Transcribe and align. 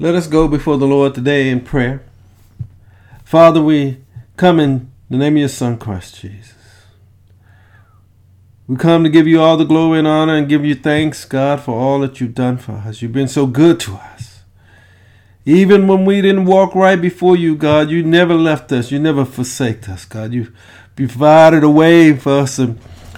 Let 0.00 0.14
us 0.14 0.28
go 0.28 0.46
before 0.46 0.76
the 0.76 0.86
Lord 0.86 1.12
today 1.12 1.50
in 1.50 1.60
prayer. 1.60 2.04
Father, 3.24 3.60
we 3.60 3.98
come 4.36 4.60
in 4.60 4.92
the 5.10 5.16
name 5.16 5.34
of 5.34 5.40
your 5.40 5.48
Son, 5.48 5.76
Christ 5.76 6.20
Jesus. 6.20 6.54
We 8.68 8.76
come 8.76 9.02
to 9.02 9.10
give 9.10 9.26
you 9.26 9.42
all 9.42 9.56
the 9.56 9.64
glory 9.64 9.98
and 9.98 10.06
honor 10.06 10.36
and 10.36 10.48
give 10.48 10.64
you 10.64 10.76
thanks, 10.76 11.24
God, 11.24 11.60
for 11.60 11.72
all 11.72 11.98
that 11.98 12.20
you've 12.20 12.36
done 12.36 12.58
for 12.58 12.74
us. 12.74 13.02
You've 13.02 13.10
been 13.10 13.26
so 13.26 13.46
good 13.48 13.80
to 13.80 13.96
us. 13.96 14.42
Even 15.44 15.88
when 15.88 16.04
we 16.04 16.22
didn't 16.22 16.44
walk 16.44 16.76
right 16.76 17.00
before 17.02 17.36
you, 17.36 17.56
God, 17.56 17.90
you 17.90 18.04
never 18.04 18.34
left 18.34 18.70
us. 18.70 18.92
You 18.92 19.00
never 19.00 19.24
forsaked 19.24 19.88
us, 19.88 20.04
God. 20.04 20.32
You 20.32 20.52
provided 20.94 21.64
a 21.64 21.70
way 21.70 22.16
for 22.16 22.38
us 22.38 22.54
to 22.54 22.76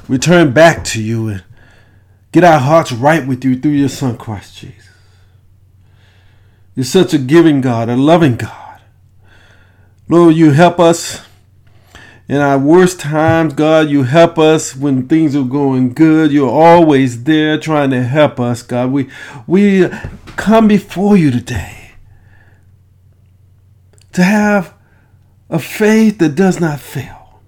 return 0.09 0.55
back 0.55 0.83
to 0.85 1.03
you 1.03 1.29
and 1.29 1.45
get 2.33 2.43
our 2.43 2.59
hearts 2.59 2.91
right 2.91 3.27
with 3.27 3.45
you 3.45 3.61
through 3.61 3.73
your 3.73 3.91
Son, 3.91 4.17
Christ 4.17 4.57
Jesus. 4.57 4.90
You're 6.81 6.87
such 6.87 7.13
a 7.13 7.19
giving 7.19 7.61
God, 7.61 7.91
a 7.91 7.95
loving 7.95 8.37
God. 8.37 8.81
Lord, 10.09 10.35
you 10.35 10.53
help 10.53 10.81
us 10.81 11.27
in 12.27 12.39
our 12.39 12.59
worst 12.59 13.01
times, 13.01 13.53
God. 13.53 13.91
You 13.91 14.05
help 14.05 14.39
us 14.39 14.75
when 14.75 15.07
things 15.07 15.37
are 15.37 15.45
going 15.45 15.93
good. 15.93 16.33
You're 16.33 16.49
always 16.49 17.25
there 17.25 17.59
trying 17.59 17.91
to 17.91 18.03
help 18.03 18.41
us, 18.41 18.63
God. 18.63 18.93
We 18.93 19.11
we 19.47 19.91
come 20.37 20.69
before 20.69 21.19
you 21.19 21.31
today 21.31 21.91
to 24.13 24.23
have 24.23 24.73
a 25.51 25.59
faith 25.59 26.19
that 26.21 26.35
does 26.35 26.61
not 26.61 26.81
fail. 26.81 27.43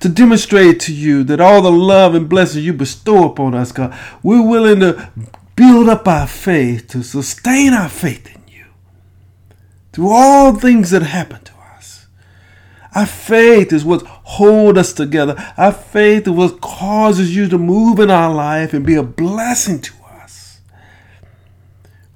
To 0.00 0.08
demonstrate 0.08 0.80
to 0.80 0.92
you 0.92 1.22
that 1.22 1.40
all 1.40 1.62
the 1.62 1.70
love 1.70 2.16
and 2.16 2.28
blessings 2.28 2.66
you 2.66 2.72
bestow 2.72 3.24
upon 3.24 3.54
us, 3.54 3.70
God, 3.70 3.96
we're 4.24 4.44
willing 4.44 4.80
to 4.80 5.12
build 5.54 5.88
up 5.88 6.08
our 6.08 6.26
faith, 6.26 6.88
to 6.88 7.04
sustain 7.04 7.72
our 7.72 7.88
faith 7.88 8.33
through 9.94 10.10
all 10.10 10.52
things 10.54 10.90
that 10.90 11.02
happen 11.02 11.40
to 11.44 11.52
us. 11.76 12.06
Our 12.94 13.06
faith 13.06 13.72
is 13.72 13.84
what 13.84 14.02
holds 14.04 14.78
us 14.78 14.92
together. 14.92 15.36
Our 15.56 15.72
faith 15.72 16.26
is 16.26 16.32
what 16.32 16.60
causes 16.60 17.34
you 17.34 17.48
to 17.48 17.58
move 17.58 18.00
in 18.00 18.10
our 18.10 18.34
life 18.34 18.74
and 18.74 18.84
be 18.84 18.96
a 18.96 19.04
blessing 19.04 19.80
to 19.80 19.94
us. 20.20 20.60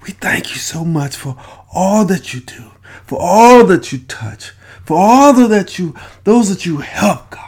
We 0.02 0.10
thank 0.10 0.50
you 0.50 0.56
so 0.56 0.84
much 0.84 1.14
for 1.14 1.36
all 1.72 2.04
that 2.06 2.34
you 2.34 2.40
do, 2.40 2.72
for 3.06 3.20
all 3.20 3.64
that 3.66 3.92
you 3.92 3.98
touch, 3.98 4.50
for 4.84 4.98
all 4.98 5.32
that 5.32 5.78
you 5.78 5.94
those 6.24 6.48
that 6.48 6.66
you 6.66 6.78
help, 6.78 7.30
God 7.30 7.47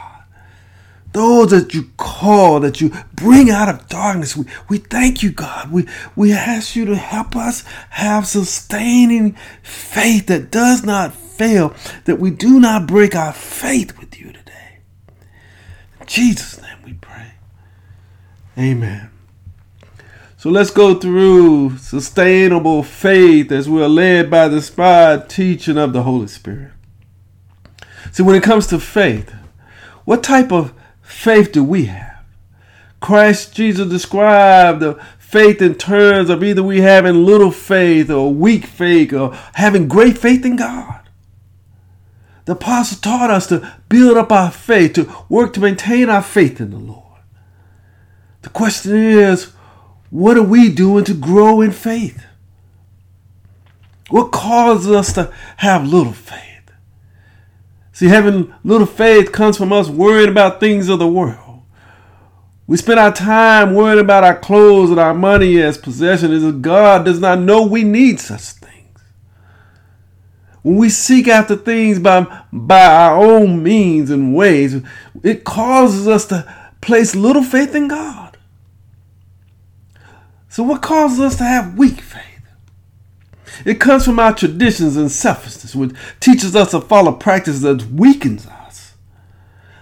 those 1.13 1.51
that 1.51 1.73
you 1.73 1.89
call, 1.97 2.59
that 2.61 2.79
you 2.79 2.91
bring 3.13 3.49
out 3.49 3.69
of 3.69 3.87
darkness. 3.87 4.35
We, 4.35 4.45
we 4.69 4.77
thank 4.77 5.21
you, 5.21 5.31
God. 5.31 5.71
We, 5.71 5.87
we 6.15 6.31
ask 6.31 6.75
you 6.75 6.85
to 6.85 6.95
help 6.95 7.35
us 7.35 7.63
have 7.91 8.27
sustaining 8.27 9.33
faith 9.61 10.27
that 10.27 10.51
does 10.51 10.83
not 10.83 11.13
fail, 11.13 11.75
that 12.05 12.19
we 12.19 12.31
do 12.31 12.59
not 12.59 12.87
break 12.87 13.15
our 13.15 13.33
faith 13.33 13.97
with 13.99 14.19
you 14.19 14.31
today. 14.31 14.79
In 15.99 16.07
Jesus' 16.07 16.61
name 16.61 16.77
we 16.85 16.93
pray. 16.93 17.33
Amen. 18.57 19.09
So 20.37 20.49
let's 20.49 20.71
go 20.71 20.95
through 20.95 21.77
sustainable 21.77 22.81
faith 22.81 23.51
as 23.51 23.69
we're 23.69 23.87
led 23.87 24.31
by 24.31 24.47
the 24.47 24.55
inspired 24.55 25.29
teaching 25.29 25.77
of 25.77 25.93
the 25.93 26.01
Holy 26.03 26.27
Spirit. 26.27 26.71
See, 28.11 28.23
when 28.23 28.35
it 28.35 28.41
comes 28.43 28.65
to 28.67 28.79
faith, 28.79 29.31
what 30.03 30.23
type 30.23 30.51
of 30.51 30.73
faith 31.11 31.51
do 31.51 31.63
we 31.63 31.85
have? 31.85 32.23
Christ 32.99 33.53
Jesus 33.55 33.89
described 33.89 34.81
the 34.81 35.01
faith 35.17 35.61
in 35.61 35.75
terms 35.75 36.29
of 36.29 36.43
either 36.43 36.61
we 36.61 36.81
having 36.81 37.25
little 37.25 37.51
faith 37.51 38.09
or 38.09 38.33
weak 38.33 38.65
faith 38.65 39.13
or 39.13 39.33
having 39.53 39.87
great 39.87 40.17
faith 40.17 40.45
in 40.45 40.55
God. 40.55 41.01
The 42.45 42.53
apostle 42.53 42.99
taught 42.99 43.29
us 43.29 43.47
to 43.47 43.75
build 43.87 44.17
up 44.17 44.31
our 44.31 44.51
faith, 44.51 44.93
to 44.93 45.11
work 45.29 45.53
to 45.53 45.59
maintain 45.59 46.09
our 46.09 46.21
faith 46.21 46.59
in 46.59 46.71
the 46.71 46.77
Lord. 46.77 47.21
The 48.41 48.49
question 48.49 48.95
is, 48.95 49.53
what 50.09 50.37
are 50.37 50.43
we 50.43 50.69
doing 50.69 51.05
to 51.05 51.13
grow 51.13 51.61
in 51.61 51.71
faith? 51.71 52.25
What 54.09 54.31
causes 54.31 54.91
us 54.91 55.13
to 55.13 55.33
have 55.57 55.87
little 55.87 56.13
faith? 56.13 56.50
See, 57.93 58.07
having 58.07 58.53
little 58.63 58.87
faith 58.87 59.31
comes 59.31 59.57
from 59.57 59.73
us 59.73 59.89
worrying 59.89 60.29
about 60.29 60.59
things 60.59 60.89
of 60.89 60.99
the 60.99 61.07
world. 61.07 61.61
We 62.67 62.77
spend 62.77 62.99
our 62.99 63.11
time 63.11 63.73
worrying 63.73 63.99
about 63.99 64.23
our 64.23 64.37
clothes 64.37 64.91
and 64.91 64.99
our 64.99 65.13
money 65.13 65.61
as 65.61 65.77
possession 65.77 66.31
as 66.31 66.49
God 66.53 67.03
does 67.03 67.19
not 67.19 67.39
know 67.39 67.65
we 67.65 67.83
need 67.83 68.19
such 68.19 68.41
things. 68.41 68.71
When 70.61 70.77
we 70.77 70.89
seek 70.89 71.27
after 71.27 71.55
things 71.55 71.99
by, 71.99 72.43
by 72.53 72.85
our 72.85 73.17
own 73.17 73.61
means 73.61 74.09
and 74.09 74.33
ways, 74.33 74.81
it 75.23 75.43
causes 75.43 76.07
us 76.07 76.25
to 76.27 76.71
place 76.79 77.15
little 77.15 77.43
faith 77.43 77.75
in 77.75 77.87
God. 77.87 78.37
So, 80.47 80.63
what 80.63 80.81
causes 80.81 81.19
us 81.19 81.35
to 81.37 81.43
have 81.43 81.77
weak 81.77 81.99
faith? 81.99 82.30
It 83.65 83.79
comes 83.79 84.05
from 84.05 84.19
our 84.19 84.33
traditions 84.33 84.97
and 84.97 85.11
selfishness, 85.11 85.75
which 85.75 85.95
teaches 86.19 86.55
us 86.55 86.71
to 86.71 86.81
follow 86.81 87.11
practices 87.11 87.61
that 87.61 87.85
weakens 87.91 88.47
us. 88.47 88.93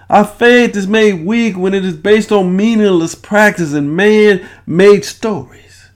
Our 0.09 0.25
faith 0.25 0.75
is 0.75 0.87
made 0.87 1.25
weak 1.25 1.55
when 1.55 1.73
it 1.73 1.85
is 1.85 1.95
based 1.95 2.31
on 2.31 2.55
meaningless 2.55 3.13
practice 3.13 3.73
and 3.73 3.95
man 3.95 4.47
made 4.65 5.05
stories. 5.05 5.89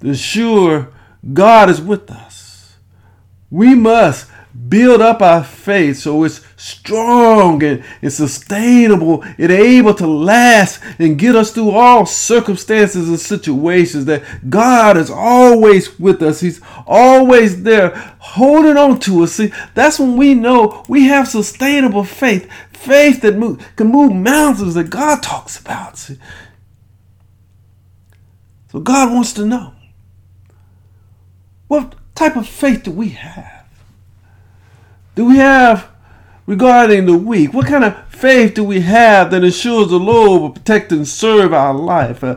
To 0.00 0.08
ensure 0.08 0.92
God 1.32 1.70
is 1.70 1.80
with 1.80 2.10
us, 2.10 2.76
we 3.50 3.74
must 3.74 4.30
build 4.68 5.00
up 5.00 5.22
our 5.22 5.44
faith 5.44 5.98
so 5.98 6.24
it's 6.24 6.44
strong 6.56 7.62
and, 7.62 7.84
and 8.02 8.12
sustainable 8.12 9.22
and 9.22 9.50
able 9.50 9.94
to 9.94 10.06
last 10.06 10.82
and 10.98 11.18
get 11.18 11.36
us 11.36 11.52
through 11.52 11.70
all 11.70 12.06
circumstances 12.06 13.08
and 13.08 13.20
situations 13.20 14.06
that 14.06 14.50
God 14.50 14.96
is 14.96 15.10
always 15.10 15.98
with 15.98 16.22
us. 16.22 16.40
He's 16.40 16.60
always 16.86 17.62
there 17.62 17.90
holding 18.18 18.76
on 18.76 18.98
to 19.00 19.22
us. 19.22 19.32
See, 19.32 19.52
that's 19.74 19.98
when 19.98 20.16
we 20.16 20.34
know 20.34 20.84
we 20.88 21.04
have 21.04 21.28
sustainable 21.28 22.04
faith. 22.04 22.50
Faith 22.72 23.22
that 23.22 23.36
move, 23.36 23.64
can 23.76 23.88
move 23.88 24.12
mountains 24.12 24.74
that 24.74 24.90
God 24.90 25.22
talks 25.22 25.58
about. 25.58 25.98
See? 25.98 26.18
So 28.70 28.80
God 28.80 29.12
wants 29.12 29.32
to 29.34 29.44
know 29.44 29.74
what 31.68 31.94
type 32.14 32.36
of 32.36 32.48
faith 32.48 32.84
do 32.84 32.90
we 32.90 33.10
have? 33.10 33.57
Do 35.18 35.24
we 35.24 35.38
have 35.38 35.90
regarding 36.46 37.06
the 37.06 37.18
weak? 37.18 37.52
What 37.52 37.66
kind 37.66 37.82
of 37.82 38.06
faith 38.06 38.54
do 38.54 38.62
we 38.62 38.82
have 38.82 39.32
that 39.32 39.42
ensures 39.42 39.88
the 39.88 39.98
Lord 39.98 40.40
will 40.40 40.50
protect 40.50 40.92
and 40.92 41.08
serve 41.08 41.52
our 41.52 41.74
life? 41.74 42.22
Uh, 42.22 42.36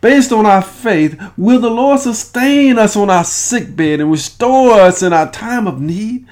based 0.00 0.30
on 0.30 0.46
our 0.46 0.62
faith, 0.62 1.20
will 1.36 1.60
the 1.60 1.68
Lord 1.68 1.98
sustain 1.98 2.78
us 2.78 2.94
on 2.94 3.10
our 3.10 3.24
sick 3.24 3.74
bed 3.74 4.00
and 4.00 4.12
restore 4.12 4.74
us 4.74 5.02
in 5.02 5.12
our 5.12 5.28
time 5.32 5.66
of 5.66 5.80
need? 5.80 6.28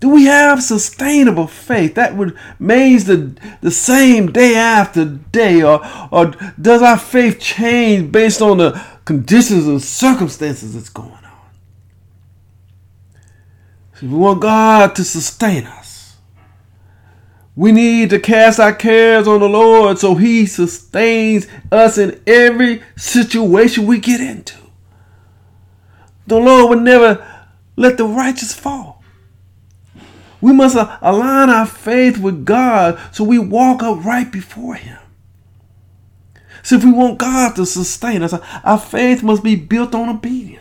Do 0.00 0.08
we 0.08 0.24
have 0.24 0.62
sustainable 0.62 1.46
faith 1.46 1.94
that 1.96 2.16
remains 2.16 3.04
the, 3.04 3.36
the 3.60 3.70
same 3.70 4.32
day 4.32 4.56
after 4.56 5.04
day? 5.04 5.62
Or, 5.62 5.86
or 6.10 6.32
does 6.58 6.80
our 6.80 6.98
faith 6.98 7.38
change 7.38 8.10
based 8.12 8.40
on 8.40 8.56
the 8.56 8.82
conditions 9.04 9.66
and 9.66 9.82
circumstances 9.82 10.72
that's 10.72 10.88
going 10.88 11.12
on? 11.12 11.25
We 14.02 14.08
want 14.08 14.40
God 14.40 14.94
to 14.96 15.04
sustain 15.04 15.66
us, 15.66 16.16
we 17.54 17.72
need 17.72 18.10
to 18.10 18.20
cast 18.20 18.60
our 18.60 18.74
cares 18.74 19.26
on 19.26 19.40
the 19.40 19.48
Lord 19.48 19.98
so 19.98 20.14
He 20.14 20.44
sustains 20.44 21.46
us 21.72 21.96
in 21.96 22.20
every 22.26 22.82
situation 22.96 23.86
we 23.86 23.98
get 23.98 24.20
into. 24.20 24.56
The 26.26 26.38
Lord 26.38 26.70
would 26.70 26.82
never 26.82 27.26
let 27.76 27.96
the 27.96 28.04
righteous 28.04 28.52
fall. 28.52 29.02
We 30.40 30.52
must 30.52 30.76
align 30.76 31.48
our 31.48 31.66
faith 31.66 32.18
with 32.18 32.44
God 32.44 33.00
so 33.12 33.24
we 33.24 33.38
walk 33.38 33.82
upright 33.82 34.30
before 34.30 34.74
Him. 34.74 34.98
So 36.62 36.76
if 36.76 36.84
we 36.84 36.92
want 36.92 37.18
God 37.18 37.56
to 37.56 37.64
sustain 37.64 38.22
us, 38.22 38.34
our 38.64 38.78
faith 38.78 39.22
must 39.22 39.42
be 39.42 39.56
built 39.56 39.94
on 39.94 40.08
obedience. 40.08 40.55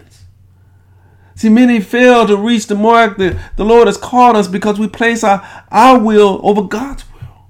See, 1.35 1.49
many 1.49 1.81
fail 1.81 2.25
to 2.25 2.37
reach 2.37 2.67
the 2.67 2.75
mark 2.75 3.17
that 3.17 3.37
the 3.57 3.65
Lord 3.65 3.87
has 3.87 3.97
called 3.97 4.37
us 4.37 4.47
because 4.47 4.79
we 4.79 4.87
place 4.87 5.23
our, 5.23 5.45
our 5.69 5.99
will 5.99 6.39
over 6.43 6.61
God's 6.61 7.03
will. 7.11 7.47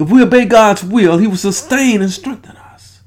If 0.00 0.10
we 0.10 0.22
obey 0.22 0.46
God's 0.46 0.82
will, 0.82 1.18
He 1.18 1.26
will 1.26 1.36
sustain 1.36 2.00
and 2.00 2.10
strengthen 2.10 2.56
us. 2.56 3.02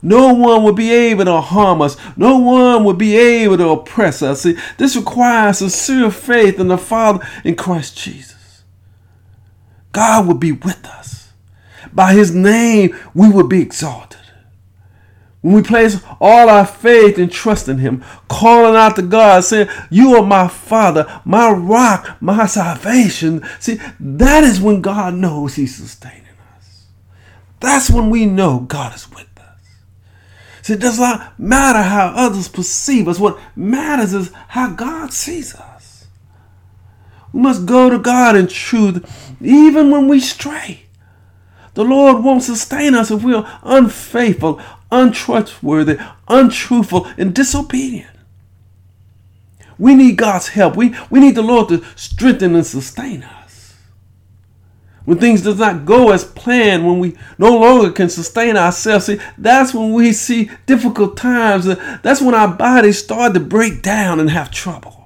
No 0.00 0.32
one 0.32 0.62
will 0.62 0.72
be 0.72 0.90
able 0.90 1.26
to 1.26 1.40
harm 1.40 1.82
us. 1.82 1.96
No 2.16 2.38
one 2.38 2.84
will 2.84 2.94
be 2.94 3.16
able 3.16 3.58
to 3.58 3.68
oppress 3.68 4.22
us. 4.22 4.42
See, 4.42 4.56
this 4.78 4.96
requires 4.96 5.58
sincere 5.58 6.10
faith 6.10 6.58
in 6.58 6.68
the 6.68 6.78
Father 6.78 7.26
in 7.44 7.56
Christ 7.56 7.98
Jesus. 7.98 8.62
God 9.92 10.26
will 10.26 10.34
be 10.34 10.52
with 10.52 10.86
us. 10.86 11.32
By 11.92 12.14
His 12.14 12.34
name, 12.34 12.96
we 13.12 13.28
will 13.28 13.46
be 13.46 13.60
exalted. 13.60 14.17
When 15.40 15.54
we 15.54 15.62
place 15.62 16.00
all 16.20 16.48
our 16.48 16.66
faith 16.66 17.16
and 17.16 17.30
trust 17.30 17.68
in 17.68 17.78
Him, 17.78 18.04
calling 18.28 18.74
out 18.74 18.96
to 18.96 19.02
God, 19.02 19.44
saying, 19.44 19.68
You 19.88 20.16
are 20.16 20.26
my 20.26 20.48
Father, 20.48 21.20
my 21.24 21.50
rock, 21.50 22.16
my 22.20 22.46
salvation. 22.46 23.46
See, 23.60 23.80
that 24.00 24.42
is 24.42 24.60
when 24.60 24.80
God 24.80 25.14
knows 25.14 25.54
He's 25.54 25.76
sustaining 25.76 26.24
us. 26.56 26.86
That's 27.60 27.88
when 27.88 28.10
we 28.10 28.26
know 28.26 28.60
God 28.60 28.96
is 28.96 29.08
with 29.10 29.28
us. 29.38 29.60
See, 30.62 30.72
it 30.74 30.80
does 30.80 30.98
not 30.98 31.38
matter 31.38 31.82
how 31.82 32.08
others 32.16 32.48
perceive 32.48 33.06
us. 33.06 33.20
What 33.20 33.38
matters 33.54 34.14
is 34.14 34.32
how 34.48 34.70
God 34.70 35.12
sees 35.12 35.54
us. 35.54 36.06
We 37.32 37.40
must 37.40 37.64
go 37.64 37.90
to 37.90 37.98
God 37.98 38.34
in 38.34 38.48
truth, 38.48 39.36
even 39.40 39.92
when 39.92 40.08
we 40.08 40.18
stray. 40.18 40.82
The 41.74 41.84
Lord 41.84 42.24
won't 42.24 42.42
sustain 42.42 42.96
us 42.96 43.12
if 43.12 43.22
we're 43.22 43.48
unfaithful, 43.62 44.60
untrustworthy, 44.90 45.98
untruthful, 46.28 47.06
and 47.16 47.34
disobedient. 47.34 48.10
We 49.78 49.94
need 49.94 50.16
God's 50.16 50.48
help. 50.48 50.76
We, 50.76 50.94
we 51.08 51.20
need 51.20 51.36
the 51.36 51.42
Lord 51.42 51.68
to 51.68 51.84
strengthen 51.94 52.54
and 52.54 52.66
sustain 52.66 53.22
us. 53.22 53.74
When 55.04 55.18
things 55.18 55.40
does 55.42 55.58
not 55.58 55.86
go 55.86 56.10
as 56.10 56.24
planned, 56.24 56.86
when 56.86 56.98
we 56.98 57.16
no 57.38 57.56
longer 57.56 57.90
can 57.92 58.10
sustain 58.10 58.56
ourselves, 58.56 59.06
see, 59.06 59.20
that's 59.38 59.72
when 59.72 59.92
we 59.92 60.12
see 60.12 60.50
difficult 60.66 61.16
times. 61.16 61.64
That's 61.64 62.20
when 62.20 62.34
our 62.34 62.48
bodies 62.48 62.98
start 62.98 63.32
to 63.34 63.40
break 63.40 63.80
down 63.80 64.20
and 64.20 64.28
have 64.28 64.50
trouble. 64.50 64.97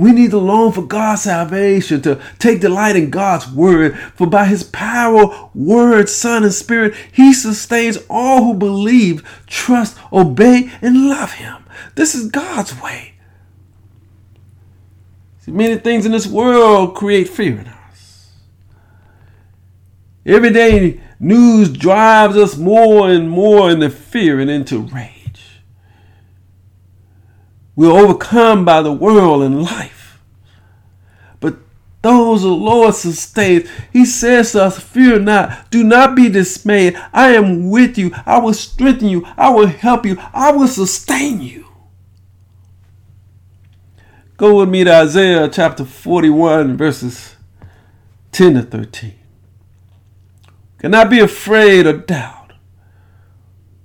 We 0.00 0.12
need 0.12 0.30
to 0.30 0.38
long 0.38 0.72
for 0.72 0.80
God's 0.80 1.24
salvation, 1.24 2.00
to 2.02 2.18
take 2.38 2.62
delight 2.62 2.96
in 2.96 3.10
God's 3.10 3.46
word. 3.52 3.98
For 4.14 4.26
by 4.26 4.46
his 4.46 4.62
power, 4.62 5.50
word, 5.54 6.08
son, 6.08 6.42
and 6.42 6.54
spirit, 6.54 6.94
he 7.12 7.34
sustains 7.34 7.98
all 8.08 8.42
who 8.42 8.54
believe, 8.54 9.22
trust, 9.46 9.98
obey, 10.10 10.70
and 10.80 11.10
love 11.10 11.34
him. 11.34 11.66
This 11.96 12.14
is 12.14 12.30
God's 12.30 12.80
way. 12.80 13.12
See, 15.40 15.52
many 15.52 15.76
things 15.76 16.06
in 16.06 16.12
this 16.12 16.26
world 16.26 16.94
create 16.94 17.28
fear 17.28 17.60
in 17.60 17.66
us. 17.66 18.30
Everyday 20.24 20.98
news 21.18 21.70
drives 21.70 22.38
us 22.38 22.56
more 22.56 23.10
and 23.10 23.28
more 23.28 23.70
into 23.70 23.90
fear 23.90 24.40
and 24.40 24.50
into 24.50 24.78
rage. 24.78 25.19
We're 27.80 27.98
overcome 27.98 28.66
by 28.66 28.82
the 28.82 28.92
world 28.92 29.42
and 29.42 29.62
life. 29.62 30.20
But 31.40 31.56
those 32.02 32.42
the 32.42 32.48
Lord 32.48 32.94
sustains, 32.94 33.70
He 33.90 34.04
says 34.04 34.52
to 34.52 34.64
us, 34.64 34.78
Fear 34.78 35.20
not, 35.20 35.70
do 35.70 35.82
not 35.82 36.14
be 36.14 36.28
dismayed. 36.28 37.00
I 37.10 37.30
am 37.30 37.70
with 37.70 37.96
you. 37.96 38.10
I 38.26 38.38
will 38.38 38.52
strengthen 38.52 39.08
you. 39.08 39.24
I 39.34 39.48
will 39.48 39.68
help 39.68 40.04
you. 40.04 40.18
I 40.34 40.52
will 40.52 40.68
sustain 40.68 41.40
you. 41.40 41.68
Go 44.36 44.58
with 44.58 44.68
me 44.68 44.84
to 44.84 44.94
Isaiah 44.94 45.48
chapter 45.48 45.86
41, 45.86 46.76
verses 46.76 47.34
10 48.32 48.56
to 48.56 48.62
13. 48.62 49.14
Cannot 50.80 51.08
be 51.08 51.20
afraid 51.20 51.86
or 51.86 51.94
doubt. 51.94 52.39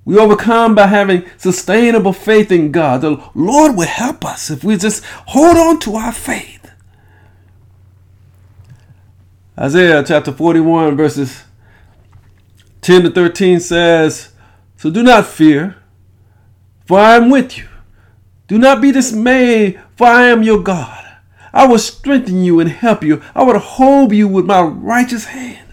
We 0.05 0.19
overcome 0.19 0.75
by 0.75 0.85
having 0.85 1.25
sustainable 1.37 2.13
faith 2.13 2.51
in 2.51 2.71
God. 2.71 3.01
The 3.01 3.21
Lord 3.33 3.75
will 3.75 3.87
help 3.87 4.23
us 4.23 4.51
if 4.51 4.63
we 4.63 4.77
just 4.77 5.03
hold 5.03 5.57
on 5.57 5.79
to 5.81 5.95
our 5.95 6.11
faith. 6.11 6.71
Isaiah 9.57 10.03
chapter 10.05 10.31
41, 10.31 10.95
verses 10.95 11.43
10 12.81 13.03
to 13.03 13.09
13 13.09 13.59
says, 13.59 14.33
So 14.77 14.91
do 14.91 15.01
not 15.01 15.25
fear, 15.25 15.77
for 16.85 16.99
I 16.99 17.15
am 17.15 17.31
with 17.31 17.57
you. 17.57 17.67
Do 18.47 18.59
not 18.59 18.81
be 18.81 18.91
dismayed, 18.91 19.81
for 19.95 20.05
I 20.05 20.27
am 20.27 20.43
your 20.43 20.61
God. 20.61 21.03
I 21.51 21.65
will 21.65 21.79
strengthen 21.79 22.43
you 22.43 22.59
and 22.59 22.69
help 22.69 23.01
you. 23.01 23.23
I 23.33 23.41
will 23.41 23.57
hold 23.57 24.11
you 24.11 24.27
with 24.27 24.45
my 24.45 24.61
righteous 24.61 25.25
hand. 25.25 25.64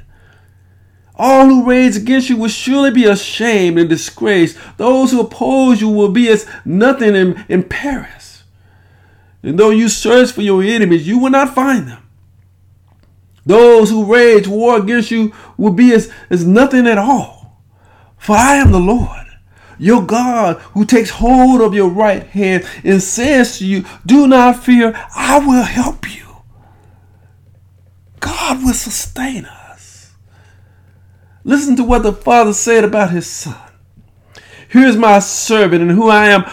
All 1.24 1.46
who 1.46 1.64
rage 1.64 1.96
against 1.96 2.28
you 2.30 2.36
will 2.36 2.48
surely 2.48 2.90
be 2.90 3.04
ashamed 3.04 3.78
and 3.78 3.88
disgraced. 3.88 4.58
Those 4.76 5.12
who 5.12 5.20
oppose 5.20 5.80
you 5.80 5.88
will 5.88 6.10
be 6.10 6.28
as 6.28 6.48
nothing 6.64 7.14
in, 7.14 7.44
in 7.48 7.62
perish. 7.62 8.42
And 9.40 9.56
though 9.56 9.70
you 9.70 9.88
search 9.88 10.32
for 10.32 10.42
your 10.42 10.64
enemies, 10.64 11.06
you 11.06 11.20
will 11.20 11.30
not 11.30 11.54
find 11.54 11.86
them. 11.86 12.02
Those 13.46 13.90
who 13.90 14.12
rage 14.12 14.48
war 14.48 14.78
against 14.78 15.12
you 15.12 15.32
will 15.56 15.72
be 15.72 15.92
as, 15.94 16.12
as 16.28 16.44
nothing 16.44 16.88
at 16.88 16.98
all. 16.98 17.62
For 18.18 18.34
I 18.34 18.56
am 18.56 18.72
the 18.72 18.80
Lord, 18.80 19.26
your 19.78 20.04
God, 20.04 20.56
who 20.74 20.84
takes 20.84 21.10
hold 21.10 21.60
of 21.60 21.72
your 21.72 21.88
right 21.88 22.24
hand 22.24 22.66
and 22.82 23.00
says 23.00 23.58
to 23.58 23.64
you, 23.64 23.84
Do 24.04 24.26
not 24.26 24.64
fear, 24.64 24.92
I 25.14 25.38
will 25.38 25.62
help 25.62 26.12
you. 26.12 26.42
God 28.18 28.64
will 28.64 28.74
sustain 28.74 29.44
us. 29.44 29.61
Listen 31.44 31.76
to 31.76 31.84
what 31.84 32.02
the 32.02 32.12
Father 32.12 32.52
said 32.52 32.84
about 32.84 33.10
his 33.10 33.26
Son. 33.26 33.56
Here 34.70 34.86
is 34.86 34.96
my 34.96 35.18
servant 35.18 35.82
in 35.82 35.90
whom 35.90 36.10
I 36.10 36.28
am 36.28 36.44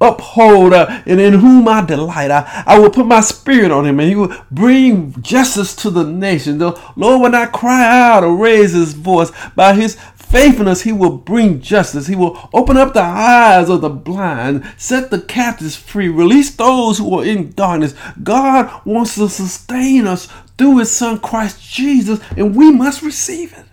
uphold 0.00 0.72
uh, 0.72 1.02
and 1.06 1.20
in 1.20 1.34
whom 1.34 1.66
I 1.66 1.84
delight. 1.84 2.30
I, 2.30 2.64
I 2.66 2.78
will 2.78 2.90
put 2.90 3.06
my 3.06 3.20
spirit 3.20 3.72
on 3.72 3.86
him 3.86 3.98
and 3.98 4.08
he 4.08 4.14
will 4.14 4.34
bring 4.50 5.20
justice 5.20 5.74
to 5.76 5.90
the 5.90 6.04
nation. 6.04 6.58
The 6.58 6.80
Lord 6.94 7.22
will 7.22 7.30
not 7.30 7.52
cry 7.52 7.84
out 7.84 8.22
or 8.22 8.36
raise 8.36 8.72
his 8.72 8.92
voice. 8.92 9.32
By 9.56 9.74
his 9.74 9.96
faithfulness, 10.14 10.82
he 10.82 10.92
will 10.92 11.16
bring 11.16 11.60
justice. 11.60 12.06
He 12.06 12.14
will 12.14 12.48
open 12.52 12.76
up 12.76 12.94
the 12.94 13.02
eyes 13.02 13.68
of 13.68 13.80
the 13.80 13.90
blind, 13.90 14.64
set 14.76 15.10
the 15.10 15.20
captives 15.20 15.76
free, 15.76 16.08
release 16.08 16.54
those 16.54 16.98
who 16.98 17.18
are 17.18 17.24
in 17.24 17.52
darkness. 17.52 17.94
God 18.22 18.82
wants 18.84 19.16
to 19.16 19.28
sustain 19.28 20.06
us 20.06 20.28
through 20.58 20.78
his 20.78 20.90
son 20.90 21.18
Christ 21.18 21.62
Jesus, 21.62 22.20
and 22.36 22.54
we 22.54 22.70
must 22.70 23.02
receive 23.02 23.52
it. 23.52 23.64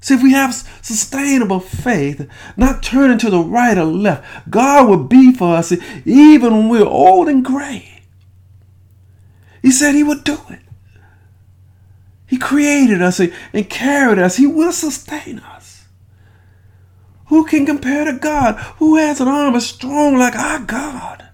See, 0.00 0.14
if 0.14 0.22
we 0.22 0.32
have 0.32 0.54
sustainable 0.80 1.60
faith, 1.60 2.26
not 2.56 2.82
turning 2.82 3.18
to 3.18 3.30
the 3.30 3.40
right 3.40 3.76
or 3.76 3.84
left, 3.84 4.50
God 4.50 4.88
will 4.88 5.04
be 5.04 5.32
for 5.32 5.56
us 5.56 5.72
even 6.04 6.52
when 6.52 6.68
we're 6.68 6.86
old 6.86 7.28
and 7.28 7.44
gray. 7.44 8.02
He 9.62 9.70
said 9.70 9.94
He 9.94 10.02
would 10.02 10.24
do 10.24 10.38
it. 10.48 10.60
He 12.26 12.38
created 12.38 13.02
us 13.02 13.20
and 13.20 13.68
carried 13.68 14.18
us. 14.18 14.36
He 14.36 14.46
will 14.46 14.72
sustain 14.72 15.40
us. 15.40 15.84
Who 17.26 17.44
can 17.44 17.66
compare 17.66 18.04
to 18.04 18.12
God? 18.14 18.56
Who 18.78 18.96
has 18.96 19.20
an 19.20 19.28
arm 19.28 19.54
as 19.54 19.66
strong 19.66 20.16
like 20.16 20.34
our 20.34 20.60
God? 20.60 21.29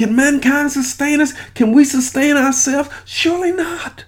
Can 0.00 0.16
mankind 0.16 0.72
sustain 0.72 1.20
us? 1.20 1.34
Can 1.52 1.72
we 1.72 1.84
sustain 1.84 2.34
ourselves? 2.34 2.88
Surely 3.04 3.52
not. 3.52 4.06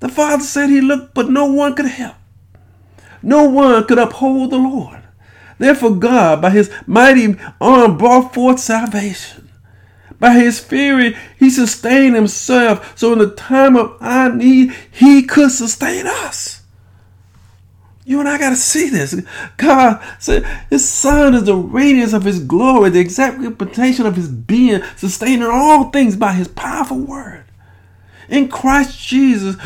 The 0.00 0.08
Father 0.08 0.42
said 0.42 0.70
he 0.70 0.80
looked, 0.80 1.12
but 1.12 1.28
no 1.28 1.44
one 1.44 1.74
could 1.74 1.84
help. 1.84 2.14
No 3.20 3.44
one 3.44 3.84
could 3.84 3.98
uphold 3.98 4.52
the 4.52 4.56
Lord. 4.56 5.02
Therefore, 5.58 5.96
God, 5.96 6.40
by 6.40 6.48
his 6.48 6.70
mighty 6.86 7.36
arm, 7.60 7.98
brought 7.98 8.32
forth 8.32 8.58
salvation. 8.58 9.50
By 10.18 10.32
his 10.32 10.58
fury, 10.58 11.14
he 11.38 11.50
sustained 11.50 12.14
himself. 12.14 12.98
So 12.98 13.12
in 13.12 13.18
the 13.18 13.34
time 13.34 13.76
of 13.76 13.94
our 14.00 14.32
need, 14.32 14.74
he 14.90 15.24
could 15.24 15.50
sustain 15.50 16.06
us. 16.06 16.62
You 18.06 18.20
and 18.20 18.28
I 18.28 18.38
got 18.38 18.50
to 18.50 18.56
see 18.56 18.88
this. 18.88 19.20
God 19.56 20.00
said 20.20 20.44
his 20.70 20.88
son 20.88 21.34
is 21.34 21.42
the 21.42 21.56
radiance 21.56 22.12
of 22.12 22.22
his 22.22 22.38
glory, 22.38 22.88
the 22.88 23.00
exact 23.00 23.40
representation 23.40 24.06
of 24.06 24.14
his 24.14 24.28
being, 24.28 24.80
sustaining 24.96 25.42
all 25.42 25.90
things 25.90 26.14
by 26.14 26.32
his 26.32 26.46
powerful 26.46 26.98
word. 26.98 27.44
In 28.28 28.48
Christ 28.48 29.04
Jesus, 29.04 29.56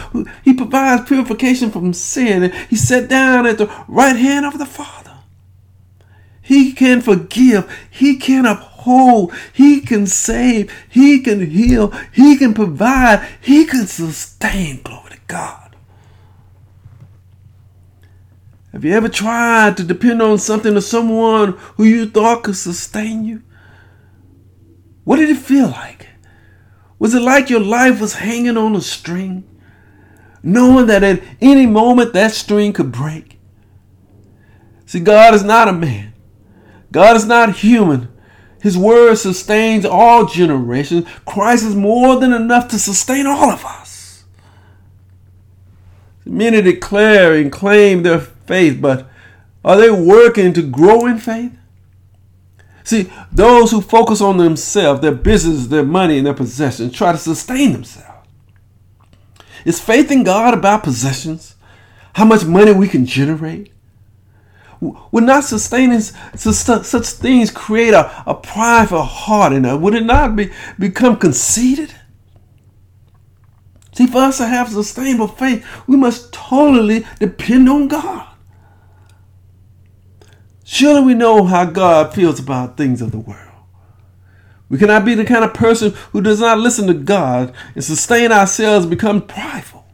he 0.42 0.54
provides 0.54 1.06
purification 1.06 1.70
from 1.70 1.92
sin. 1.92 2.50
He 2.70 2.76
sat 2.76 3.11
down 3.11 3.47
at 3.47 3.59
the 3.59 3.66
right 3.87 4.16
hand 4.16 4.47
of 4.47 4.59
the 4.59 4.64
Father. 4.64 5.18
He 6.40 6.73
can 6.73 7.02
forgive. 7.02 7.70
He 7.90 8.16
can 8.16 8.47
uphold. 8.47 9.35
He 9.52 9.82
can 9.82 10.06
save. 10.06 10.73
He 10.88 11.20
can 11.20 11.50
heal. 11.50 11.92
He 12.11 12.38
can 12.38 12.54
provide. 12.54 13.28
He 13.42 13.66
can 13.66 13.87
sustain. 13.87 14.80
Glory 14.82 15.11
to 15.11 15.18
God. 15.26 15.60
Have 18.73 18.85
you 18.85 18.93
ever 18.93 19.09
tried 19.09 19.77
to 19.77 19.85
depend 19.85 20.23
on 20.23 20.39
something 20.39 20.77
or 20.77 20.81
someone 20.81 21.53
who 21.77 21.85
you 21.85 22.07
thought 22.07 22.45
could 22.45 22.57
sustain 22.57 23.25
you? 23.25 23.43
What 25.05 25.17
did 25.17 25.29
it 25.29 25.39
feel 25.39 25.69
like? 25.69 26.07
Was 26.99 27.15
it 27.15 27.23
like 27.23 27.50
your 27.50 27.61
life 27.61 28.00
was 28.00 28.15
hanging 28.15 28.57
on 28.57 28.77
a 28.77 28.81
string, 28.81 29.45
knowing 30.43 30.87
that 30.87 31.03
at 31.03 31.23
any 31.41 31.67
moment 31.67 32.12
that 32.12 32.33
string 32.33 32.73
could 32.73 32.93
break? 32.93 33.39
See, 34.87 35.00
God 35.00 35.35
is 35.35 35.43
not 35.43 35.69
a 35.69 35.73
man, 35.73 36.12
God 36.93 37.17
is 37.17 37.27
not 37.27 37.57
human. 37.57 38.09
His 38.62 38.77
word 38.77 39.15
sustains 39.15 39.87
all 39.87 40.27
generations. 40.27 41.09
Christ 41.25 41.65
is 41.65 41.75
more 41.75 42.21
than 42.21 42.35
enough 42.35 42.69
to 42.69 42.79
sustain 42.79 43.27
all 43.27 43.50
of 43.50 43.65
us. 43.65 44.25
Many 46.27 46.61
declare 46.61 47.35
and 47.35 47.50
claim 47.50 48.03
their 48.03 48.21
faith, 48.50 48.83
but 48.83 49.09
are 49.64 49.76
they 49.76 49.92
working 49.92 50.52
to 50.54 50.62
grow 50.62 51.07
in 51.07 51.19
faith? 51.19 51.57
See, 52.83 53.09
those 53.30 53.71
who 53.71 53.80
focus 53.80 54.21
on 54.21 54.38
themselves, 54.38 55.00
their 55.00 55.14
business, 55.14 55.69
their 55.69 55.85
money, 55.85 56.19
and 56.19 56.26
their 56.26 56.35
possessions 56.35 56.92
try 56.92 57.12
to 57.12 57.19
sustain 57.19 57.73
themselves. 57.73 58.26
Is 59.64 59.80
faith 59.80 60.11
in 60.11 60.25
God 60.25 60.52
about 60.52 60.83
possessions? 60.83 61.54
How 62.14 62.25
much 62.25 62.45
money 62.45 62.73
we 62.73 62.88
can 62.88 63.07
generate? 63.07 63.73
Would 64.80 65.25
not 65.25 65.45
sustaining 65.45 66.00
such 66.00 67.07
things 67.07 67.52
create 67.52 67.95
a, 67.95 68.25
a 68.26 68.35
prideful 68.35 69.02
heart 69.02 69.52
in 69.52 69.64
us? 69.64 69.78
Would 69.78 69.95
it 69.95 70.04
not 70.04 70.35
be, 70.35 70.50
become 70.76 71.16
conceited? 71.16 71.95
See, 73.92 74.09
for 74.09 74.23
us 74.23 74.38
to 74.38 74.47
have 74.47 74.71
sustainable 74.71 75.28
faith, 75.28 75.64
we 75.87 75.97
must 75.97 76.33
totally 76.33 77.04
depend 77.21 77.69
on 77.69 77.87
God. 77.87 78.26
Surely 80.73 81.00
we 81.00 81.15
know 81.15 81.43
how 81.47 81.65
God 81.65 82.15
feels 82.15 82.39
about 82.39 82.77
things 82.77 83.03
of 83.03 83.11
the 83.11 83.19
world. 83.19 83.50
We 84.69 84.79
cannot 84.79 85.05
be 85.05 85.17
the 85.17 85.25
kind 85.25 85.45
of 85.45 85.53
person 85.53 85.95
who 86.12 86.21
does 86.21 86.39
not 86.39 86.61
listen 86.61 86.87
to 86.87 86.95
God 86.95 87.53
and 87.75 87.83
sustain 87.83 88.31
ourselves 88.31 88.85
and 88.85 88.91
become 88.91 89.21
prideful. 89.27 89.85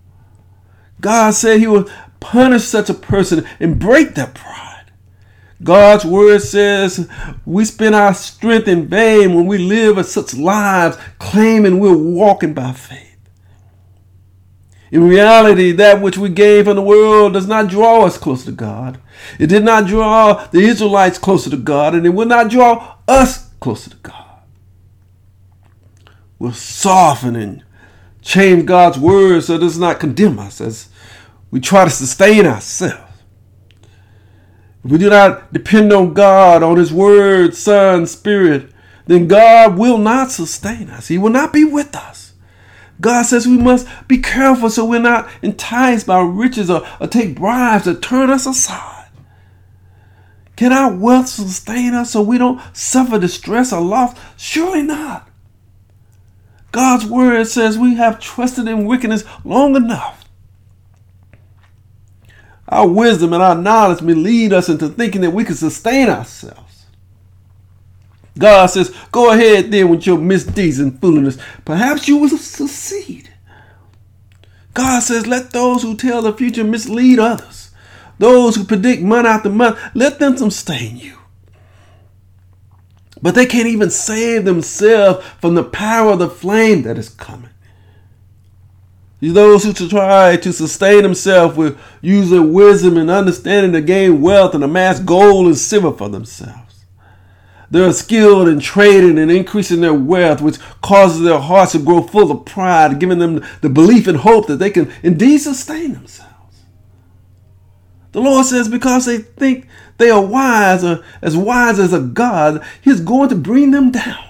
God 1.00 1.30
said 1.30 1.60
he 1.60 1.66
will 1.66 1.88
punish 2.20 2.64
such 2.64 2.90
a 2.90 2.94
person 2.94 3.48
and 3.58 3.78
break 3.78 4.16
that 4.16 4.34
pride. 4.34 4.92
God's 5.62 6.04
word 6.04 6.42
says 6.42 7.08
we 7.46 7.64
spend 7.64 7.94
our 7.94 8.12
strength 8.12 8.68
in 8.68 8.86
vain 8.86 9.34
when 9.34 9.46
we 9.46 9.56
live 9.56 10.04
such 10.04 10.34
lives 10.34 10.98
claiming 11.18 11.80
we're 11.80 11.96
walking 11.96 12.52
by 12.52 12.72
faith. 12.72 13.15
In 14.96 15.06
reality, 15.06 15.72
that 15.72 16.00
which 16.00 16.16
we 16.16 16.30
gain 16.30 16.64
from 16.64 16.76
the 16.76 16.80
world 16.80 17.34
does 17.34 17.46
not 17.46 17.68
draw 17.68 18.06
us 18.06 18.16
closer 18.16 18.46
to 18.46 18.52
God. 18.52 18.98
It 19.38 19.48
did 19.48 19.62
not 19.62 19.86
draw 19.86 20.46
the 20.46 20.60
Israelites 20.60 21.18
closer 21.18 21.50
to 21.50 21.58
God, 21.58 21.94
and 21.94 22.06
it 22.06 22.14
will 22.14 22.24
not 22.24 22.48
draw 22.48 22.96
us 23.06 23.50
closer 23.60 23.90
to 23.90 23.96
God. 23.96 24.40
We'll 26.38 26.54
soften 26.54 27.36
and 27.36 27.62
change 28.22 28.64
God's 28.64 28.98
word 28.98 29.44
so 29.44 29.56
it 29.56 29.58
does 29.58 29.78
not 29.78 30.00
condemn 30.00 30.38
us 30.38 30.62
as 30.62 30.88
we 31.50 31.60
try 31.60 31.84
to 31.84 31.90
sustain 31.90 32.46
ourselves. 32.46 33.20
If 34.82 34.90
we 34.90 34.96
do 34.96 35.10
not 35.10 35.52
depend 35.52 35.92
on 35.92 36.14
God, 36.14 36.62
on 36.62 36.78
His 36.78 36.90
Word, 36.90 37.54
Son, 37.54 38.06
Spirit, 38.06 38.70
then 39.04 39.28
God 39.28 39.76
will 39.76 39.98
not 39.98 40.30
sustain 40.30 40.88
us. 40.88 41.08
He 41.08 41.18
will 41.18 41.28
not 41.28 41.52
be 41.52 41.64
with 41.64 41.94
us. 41.94 42.25
God 43.00 43.24
says 43.24 43.46
we 43.46 43.58
must 43.58 43.86
be 44.08 44.18
careful 44.18 44.70
so 44.70 44.84
we're 44.84 45.00
not 45.00 45.28
enticed 45.42 46.06
by 46.06 46.20
riches 46.20 46.70
or, 46.70 46.86
or 47.00 47.06
take 47.06 47.36
bribes 47.36 47.84
to 47.84 47.94
turn 47.94 48.30
us 48.30 48.46
aside. 48.46 49.08
Can 50.56 50.72
our 50.72 50.94
wealth 50.94 51.28
sustain 51.28 51.92
us 51.92 52.12
so 52.12 52.22
we 52.22 52.38
don't 52.38 52.60
suffer 52.74 53.18
distress 53.18 53.72
or 53.72 53.82
loss? 53.82 54.18
Surely 54.36 54.82
not. 54.82 55.28
God's 56.72 57.06
word 57.06 57.46
says 57.46 57.78
we 57.78 57.94
have 57.96 58.20
trusted 58.20 58.66
in 58.66 58.86
wickedness 58.86 59.24
long 59.44 59.76
enough. 59.76 60.24
Our 62.68 62.88
wisdom 62.88 63.32
and 63.32 63.42
our 63.42 63.54
knowledge 63.54 64.02
may 64.02 64.14
lead 64.14 64.52
us 64.52 64.68
into 64.68 64.88
thinking 64.88 65.20
that 65.20 65.30
we 65.30 65.44
can 65.44 65.54
sustain 65.54 66.08
ourselves. 66.08 66.65
God 68.38 68.66
says, 68.66 68.94
Go 69.12 69.32
ahead 69.32 69.70
then 69.70 69.88
with 69.88 70.06
your 70.06 70.18
misdeeds 70.18 70.78
and 70.78 71.00
foolishness. 71.00 71.38
Perhaps 71.64 72.08
you 72.08 72.18
will 72.18 72.28
succeed. 72.28 73.30
God 74.74 75.02
says, 75.02 75.26
Let 75.26 75.52
those 75.52 75.82
who 75.82 75.96
tell 75.96 76.22
the 76.22 76.32
future 76.32 76.64
mislead 76.64 77.18
others. 77.18 77.70
Those 78.18 78.56
who 78.56 78.64
predict 78.64 79.02
month 79.02 79.26
after 79.26 79.50
month, 79.50 79.78
let 79.94 80.18
them 80.18 80.36
sustain 80.36 80.96
you. 80.96 81.18
But 83.22 83.34
they 83.34 83.46
can't 83.46 83.68
even 83.68 83.90
save 83.90 84.44
themselves 84.44 85.24
from 85.40 85.54
the 85.54 85.64
power 85.64 86.12
of 86.12 86.18
the 86.18 86.28
flame 86.28 86.82
that 86.82 86.98
is 86.98 87.08
coming. 87.08 87.50
Those 89.20 89.64
who 89.64 89.72
try 89.72 90.36
to 90.36 90.52
sustain 90.52 91.02
themselves 91.02 91.76
use 92.02 92.30
their 92.30 92.42
wisdom 92.42 92.98
and 92.98 93.10
understanding 93.10 93.72
to 93.72 93.80
gain 93.80 94.20
wealth 94.20 94.54
and 94.54 94.62
amass 94.62 95.00
gold 95.00 95.46
and 95.46 95.56
silver 95.56 95.92
for 95.92 96.10
themselves. 96.10 96.65
They 97.70 97.80
are 97.80 97.92
skilled 97.92 98.48
in 98.48 98.60
trading 98.60 99.18
and 99.18 99.30
increasing 99.30 99.80
their 99.80 99.94
wealth, 99.94 100.40
which 100.40 100.58
causes 100.82 101.22
their 101.22 101.38
hearts 101.38 101.72
to 101.72 101.78
grow 101.78 102.02
full 102.02 102.30
of 102.30 102.44
pride, 102.44 103.00
giving 103.00 103.18
them 103.18 103.44
the 103.60 103.68
belief 103.68 104.06
and 104.06 104.18
hope 104.18 104.46
that 104.46 104.58
they 104.58 104.70
can 104.70 104.92
indeed 105.02 105.38
sustain 105.38 105.94
themselves. 105.94 106.32
The 108.12 108.20
Lord 108.20 108.46
says, 108.46 108.68
because 108.68 109.04
they 109.04 109.18
think 109.18 109.66
they 109.98 110.10
are 110.10 110.24
wise 110.24 110.84
or 110.84 111.04
as 111.20 111.36
wise 111.36 111.78
as 111.78 111.92
a 111.92 112.00
God, 112.00 112.64
He's 112.80 113.00
going 113.00 113.28
to 113.30 113.34
bring 113.34 113.72
them 113.72 113.90
down. 113.90 114.24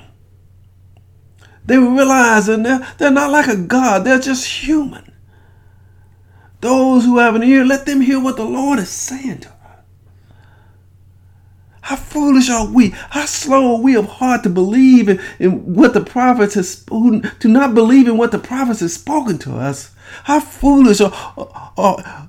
They 1.64 1.78
will 1.78 1.90
realize 1.92 2.46
that 2.46 2.62
they're, 2.62 2.86
they're 2.98 3.10
not 3.10 3.30
like 3.30 3.48
a 3.48 3.56
God, 3.56 4.04
they're 4.04 4.18
just 4.18 4.46
human. 4.46 5.12
Those 6.60 7.04
who 7.04 7.18
have 7.18 7.34
an 7.34 7.42
ear, 7.42 7.64
let 7.64 7.86
them 7.86 8.00
hear 8.00 8.20
what 8.20 8.36
the 8.36 8.44
Lord 8.44 8.78
is 8.78 8.88
saying 8.88 9.40
to 9.40 9.48
them. 9.48 9.55
How 11.86 11.94
foolish 11.94 12.50
are 12.50 12.66
we? 12.66 12.88
How 13.10 13.26
slow 13.26 13.76
are 13.76 13.80
we 13.80 13.94
of 13.94 14.06
heart 14.06 14.42
to 14.42 14.48
believe 14.48 15.08
in, 15.08 15.20
in 15.38 15.72
what 15.72 15.94
the 15.94 16.00
prophets 16.00 16.54
has 16.54 16.68
spoken, 16.68 17.22
to 17.38 17.46
not 17.46 17.76
believe 17.76 18.08
in 18.08 18.18
what 18.18 18.32
the 18.32 18.40
prophets 18.40 18.80
have 18.80 18.90
spoken 18.90 19.38
to 19.38 19.54
us? 19.54 19.92
How 20.24 20.40
foolish 20.40 21.00
are, 21.00 21.12
are, 21.38 21.72
are 21.76 22.28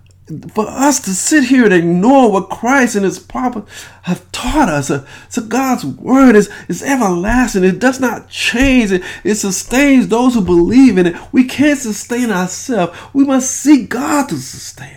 for 0.53 0.67
us 0.67 0.99
to 1.05 1.09
sit 1.09 1.45
here 1.45 1.65
and 1.65 1.73
ignore 1.73 2.31
what 2.31 2.51
Christ 2.51 2.97
and 2.97 3.03
his 3.03 3.17
prophets 3.17 3.87
have 4.03 4.31
taught 4.31 4.69
us. 4.69 4.91
Uh, 4.91 5.07
so 5.27 5.41
God's 5.41 5.83
word 5.83 6.35
is, 6.35 6.51
is 6.67 6.83
everlasting. 6.83 7.63
It 7.63 7.79
does 7.79 7.99
not 7.99 8.29
change. 8.29 8.91
It, 8.91 9.03
it 9.23 9.35
sustains 9.35 10.07
those 10.07 10.35
who 10.35 10.41
believe 10.41 10.99
in 10.99 11.07
it. 11.07 11.15
We 11.31 11.45
can't 11.45 11.79
sustain 11.79 12.29
ourselves. 12.29 12.95
We 13.11 13.25
must 13.25 13.49
seek 13.49 13.89
God 13.89 14.29
to 14.29 14.37
sustain 14.37 14.96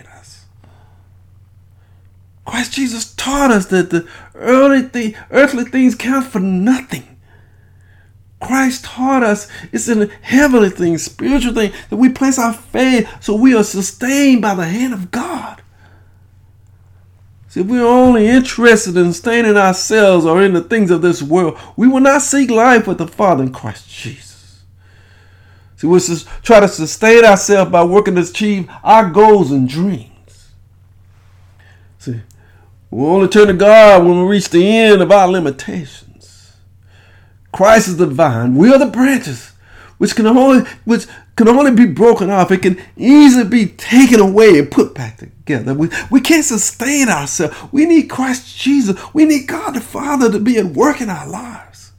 Christ 2.51 2.73
Jesus 2.73 3.13
taught 3.15 3.49
us 3.49 3.67
that 3.67 3.91
the 3.91 4.05
earthly, 4.35 4.81
thing, 4.81 5.15
earthly 5.31 5.63
things 5.63 5.95
count 5.95 6.25
for 6.25 6.41
nothing. 6.41 7.17
Christ 8.41 8.83
taught 8.83 9.23
us 9.23 9.47
it's 9.71 9.87
in 9.87 10.09
heavenly 10.21 10.69
things, 10.69 11.01
spiritual 11.01 11.53
things, 11.53 11.73
that 11.89 11.95
we 11.95 12.09
place 12.09 12.37
our 12.37 12.51
faith 12.51 13.09
so 13.23 13.35
we 13.35 13.55
are 13.55 13.63
sustained 13.63 14.41
by 14.41 14.53
the 14.53 14.65
hand 14.65 14.93
of 14.93 15.11
God. 15.11 15.61
See, 17.47 17.61
if 17.61 17.67
we're 17.67 17.87
only 17.87 18.27
interested 18.27 18.97
in 18.97 19.13
sustaining 19.13 19.55
ourselves 19.55 20.25
or 20.25 20.41
in 20.41 20.51
the 20.51 20.61
things 20.61 20.91
of 20.91 21.01
this 21.01 21.23
world, 21.23 21.57
we 21.77 21.87
will 21.87 22.01
not 22.01 22.21
seek 22.21 22.51
life 22.51 22.85
with 22.85 22.97
the 22.97 23.07
Father 23.07 23.43
in 23.43 23.53
Christ 23.53 23.89
Jesus. 23.89 24.63
See, 25.77 25.87
we 25.87 25.99
just 25.99 26.27
try 26.43 26.59
to 26.59 26.67
sustain 26.67 27.23
ourselves 27.23 27.71
by 27.71 27.85
working 27.85 28.15
to 28.15 28.21
achieve 28.21 28.69
our 28.83 29.09
goals 29.09 29.51
and 29.51 29.69
dreams. 29.69 30.51
See, 31.97 32.19
we 32.91 33.05
only 33.05 33.29
turn 33.29 33.47
to 33.47 33.53
God 33.53 34.05
when 34.05 34.21
we 34.21 34.27
reach 34.27 34.49
the 34.49 34.67
end 34.67 35.01
of 35.01 35.11
our 35.11 35.27
limitations. 35.29 36.53
Christ 37.53 37.87
is 37.87 37.97
the 37.97 38.05
vine. 38.05 38.55
We 38.55 38.71
are 38.71 38.77
the 38.77 38.85
branches, 38.85 39.53
which 39.97 40.15
can 40.15 40.27
only 40.27 40.69
which 40.83 41.05
can 41.37 41.47
only 41.47 41.71
be 41.71 41.85
broken 41.85 42.29
off. 42.29 42.51
It 42.51 42.61
can 42.61 42.81
easily 42.97 43.45
be 43.45 43.65
taken 43.65 44.19
away 44.19 44.59
and 44.59 44.69
put 44.69 44.93
back 44.93 45.17
together. 45.17 45.73
We, 45.73 45.89
we 46.11 46.21
can't 46.21 46.45
sustain 46.45 47.07
ourselves. 47.07 47.55
We 47.71 47.85
need 47.85 48.09
Christ 48.09 48.57
Jesus. 48.57 48.99
We 49.13 49.25
need 49.25 49.47
God 49.47 49.75
the 49.75 49.81
Father 49.81 50.31
to 50.31 50.39
be 50.39 50.57
at 50.57 50.65
work 50.65 51.01
in 51.01 51.09
our 51.09 51.27
lives. 51.27 51.93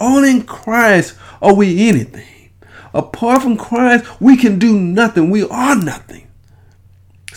Only 0.00 0.30
in 0.30 0.42
Christ 0.44 1.16
are 1.40 1.54
we 1.54 1.88
anything. 1.88 2.50
Apart 2.92 3.42
from 3.42 3.56
Christ, 3.56 4.20
we 4.20 4.36
can 4.36 4.58
do 4.58 4.78
nothing. 4.78 5.30
We 5.30 5.46
are 5.48 5.76
nothing. 5.76 6.26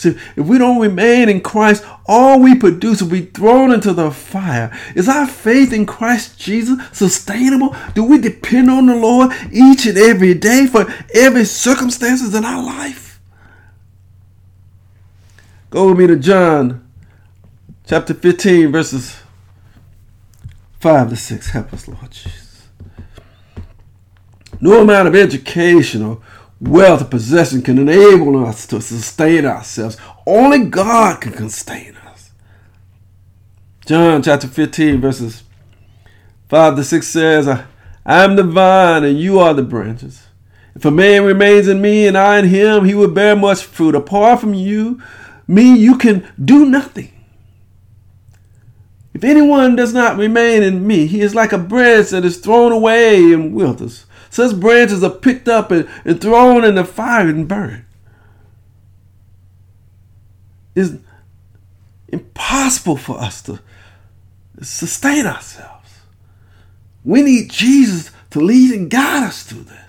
If 0.06 0.38
we 0.38 0.58
don't 0.58 0.80
remain 0.80 1.30
in 1.30 1.42
Christ, 1.42 1.86
all 2.06 2.40
we 2.40 2.56
produce 2.56 3.02
will 3.02 3.10
be 3.10 3.26
thrown 3.26 3.72
into 3.72 3.94
the 3.94 4.12
fire. 4.12 4.78
Is 4.96 5.08
our 5.08 5.28
faith 5.28 5.72
in 5.74 5.86
Christ 5.86 6.40
Jesus 6.40 6.80
sustainable? 6.92 7.76
Do 7.96 8.04
we 8.04 8.18
depend 8.18 8.70
on 8.70 8.88
the 8.88 8.96
Lord 8.96 9.32
each 9.52 9.86
and 9.86 9.98
every 9.98 10.34
day 10.34 10.68
for 10.68 10.86
every 11.14 11.46
circumstances 11.46 12.34
in 12.36 12.46
our 12.46 12.64
life? 12.64 13.20
Go 15.70 15.90
with 15.90 15.98
me 15.98 16.08
to 16.08 16.16
John 16.16 16.88
chapter 17.86 18.14
15, 18.14 18.72
verses 18.72 19.18
5 20.80 21.10
to 21.10 21.16
6. 21.16 21.50
Help 21.50 21.74
us, 21.74 21.88
Lord 21.88 22.12
Jesus. 22.12 22.68
No 24.62 24.82
amount 24.82 25.08
of 25.08 25.16
education 25.16 26.04
or 26.04 26.22
wealth 26.64 27.02
and 27.02 27.12
possession 27.12 27.62
can 27.62 27.78
enable 27.78 28.46
us 28.46 28.66
to 28.68 28.82
sustain 28.82 29.46
ourselves. 29.46 29.98
Only 30.26 30.66
God 30.66 31.22
can 31.22 31.34
sustain 31.34 31.96
us. 32.08 32.32
John 33.86 34.24
chapter 34.24 34.48
15, 34.48 35.02
verses 35.02 35.44
5 36.50 36.78
to 36.78 36.84
6 36.84 37.08
says, 37.08 37.48
I 37.48 37.66
am 38.06 38.36
the 38.36 38.44
vine 38.44 39.04
and 39.04 39.20
you 39.20 39.40
are 39.40 39.54
the 39.54 39.64
branches. 39.64 40.28
If 40.76 40.86
a 40.86 40.92
man 40.92 41.26
remains 41.26 41.68
in 41.68 41.82
me 41.82 42.08
and 42.08 42.18
I 42.18 42.40
in 42.40 42.46
him, 42.46 42.86
he 42.86 42.96
will 42.96 43.12
bear 43.12 43.36
much 43.36 43.64
fruit. 43.64 43.94
Apart 43.94 44.40
from 44.40 44.54
you, 44.54 45.02
me, 45.48 45.78
you 45.78 45.98
can 45.98 46.28
do 46.44 46.66
nothing. 46.66 47.12
If 49.14 49.24
anyone 49.24 49.76
does 49.76 49.94
not 49.94 50.18
remain 50.18 50.64
in 50.64 50.88
me, 50.88 51.06
he 51.06 51.22
is 51.22 51.36
like 51.36 51.52
a 51.52 51.58
branch 51.58 52.10
that 52.10 52.26
is 52.26 52.38
thrown 52.38 52.72
away 52.72 53.34
and 53.34 53.54
withers. 53.54 54.06
Such 54.34 54.60
branches 54.60 55.04
are 55.04 55.12
picked 55.12 55.48
up 55.48 55.70
and, 55.70 55.88
and 56.04 56.20
thrown 56.20 56.64
in 56.64 56.74
the 56.74 56.84
fire 56.84 57.30
and 57.30 57.48
burned. 57.48 57.86
It's 60.74 60.94
impossible 62.08 62.98
for 62.98 63.20
us 63.20 63.44
to 63.44 63.60
sustain 64.60 65.28
ourselves. 65.28 66.00
We 67.04 67.22
need 67.22 67.52
Jesus 67.52 68.10
to 68.32 68.40
lead 68.40 68.72
and 68.72 68.90
guide 68.90 69.26
us 69.28 69.44
through 69.44 69.66
this. 69.66 69.83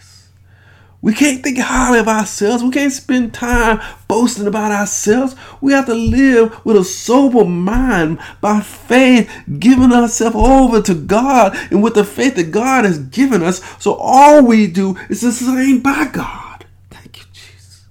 We 1.05 1.13
can't 1.13 1.43
think 1.43 1.59
highly 1.59 1.99
of 1.99 2.09
ourselves. 2.09 2.65
We 2.65 2.71
can't 2.71 2.91
spend 2.91 3.35
time 3.35 3.79
boasting 4.09 4.47
about 4.47 4.73
ourselves. 4.73 5.37
We 5.61 5.73
have 5.75 5.85
to 5.85 5.95
live 5.95 6.65
with 6.65 6.79
a 6.79 6.85
sober 6.85 7.45
mind 7.45 8.21
by 8.41 8.63
faith, 8.63 9.31
giving 9.59 9.93
ourselves 9.93 10.35
over 10.35 10.81
to 10.81 10.95
God 10.95 11.59
and 11.71 11.83
with 11.83 11.93
the 11.93 12.05
faith 12.05 12.37
that 12.37 12.53
God 12.53 12.87
has 12.87 12.99
given 12.99 13.43
us. 13.43 13.61
So 13.79 13.97
all 13.97 14.47
we 14.47 14.67
do 14.67 14.97
is 15.11 15.21
sustained 15.21 15.83
by 15.83 16.09
God. 16.11 16.65
Thank 16.89 17.19
you, 17.19 17.25
Jesus. 17.35 17.85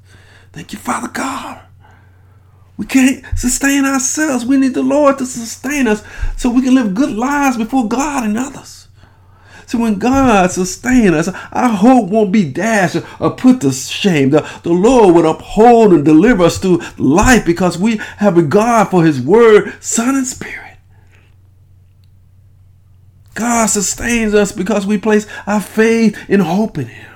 Thank 0.52 0.74
you, 0.74 0.80
Father 0.80 1.10
God. 1.10 1.62
We 2.78 2.88
can't 2.88 3.24
sustain 3.38 3.86
ourselves. 3.86 4.44
We 4.44 4.58
need 4.58 4.74
the 4.74 4.82
Lord 4.82 5.20
to 5.20 5.28
sustain 5.28 5.88
us 5.88 6.04
so 6.36 6.50
we 6.50 6.64
can 6.64 6.74
live 6.74 6.96
good 6.96 7.12
lives 7.12 7.58
before 7.58 7.88
God 7.88 8.24
and 8.24 8.40
others. 8.40 8.83
So 9.66 9.80
when 9.80 10.00
God 10.00 10.52
sustain 10.52 11.14
us, 11.14 11.30
our 11.52 11.70
hope 11.70 12.10
won't 12.10 12.32
be 12.32 12.50
dashed 12.50 12.98
or 13.20 13.32
put 13.32 13.62
to 13.62 13.72
shame. 13.72 14.30
The, 14.32 14.48
the 14.64 14.72
Lord 14.72 15.16
would 15.16 15.26
uphold 15.26 15.94
and 15.94 16.06
deliver 16.06 16.44
us 16.44 16.58
through 16.58 16.82
life 16.98 17.46
because 17.46 17.78
we 17.78 17.98
have 18.18 18.38
regard 18.38 18.90
for 18.90 19.04
his 19.04 19.22
word, 19.22 19.74
son 19.80 20.16
and 20.16 20.28
spirit. 20.28 20.78
God 23.36 23.68
sustains 23.68 24.34
us 24.34 24.52
because 24.52 24.86
we 24.86 24.98
place 24.98 25.28
our 25.48 25.62
faith 25.62 26.18
and 26.30 26.42
hope 26.42 26.78
in 26.78 26.88
him. 26.88 27.14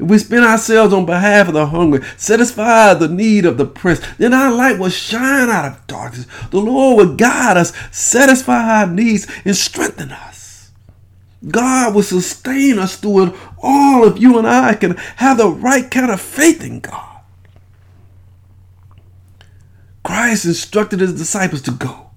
If 0.00 0.08
we 0.08 0.18
spend 0.18 0.44
ourselves 0.44 0.94
on 0.94 1.04
behalf 1.04 1.48
of 1.48 1.54
the 1.54 1.66
hungry, 1.66 2.00
satisfy 2.16 2.94
the 2.94 3.08
need 3.08 3.44
of 3.44 3.58
the 3.58 3.66
pressed, 3.66 4.02
then 4.16 4.32
our 4.32 4.50
light 4.50 4.78
will 4.78 4.88
shine 4.88 5.50
out 5.50 5.66
of 5.66 5.86
darkness. 5.86 6.26
The 6.50 6.58
Lord 6.58 6.96
will 6.96 7.16
guide 7.16 7.58
us, 7.58 7.74
satisfy 7.92 8.80
our 8.80 8.86
needs, 8.86 9.30
and 9.44 9.54
strengthen 9.54 10.10
us. 10.10 10.39
God 11.48 11.94
will 11.94 12.02
sustain 12.02 12.78
us 12.78 12.96
through 12.96 13.26
it 13.28 13.34
all 13.62 14.06
if 14.06 14.20
you 14.20 14.38
and 14.38 14.46
I 14.46 14.74
can 14.74 14.96
have 15.16 15.38
the 15.38 15.48
right 15.48 15.90
kind 15.90 16.10
of 16.10 16.20
faith 16.20 16.62
in 16.62 16.80
God. 16.80 17.22
Christ 20.04 20.44
instructed 20.44 21.00
his 21.00 21.14
disciples 21.14 21.62
to 21.62 21.70
go 21.70 22.09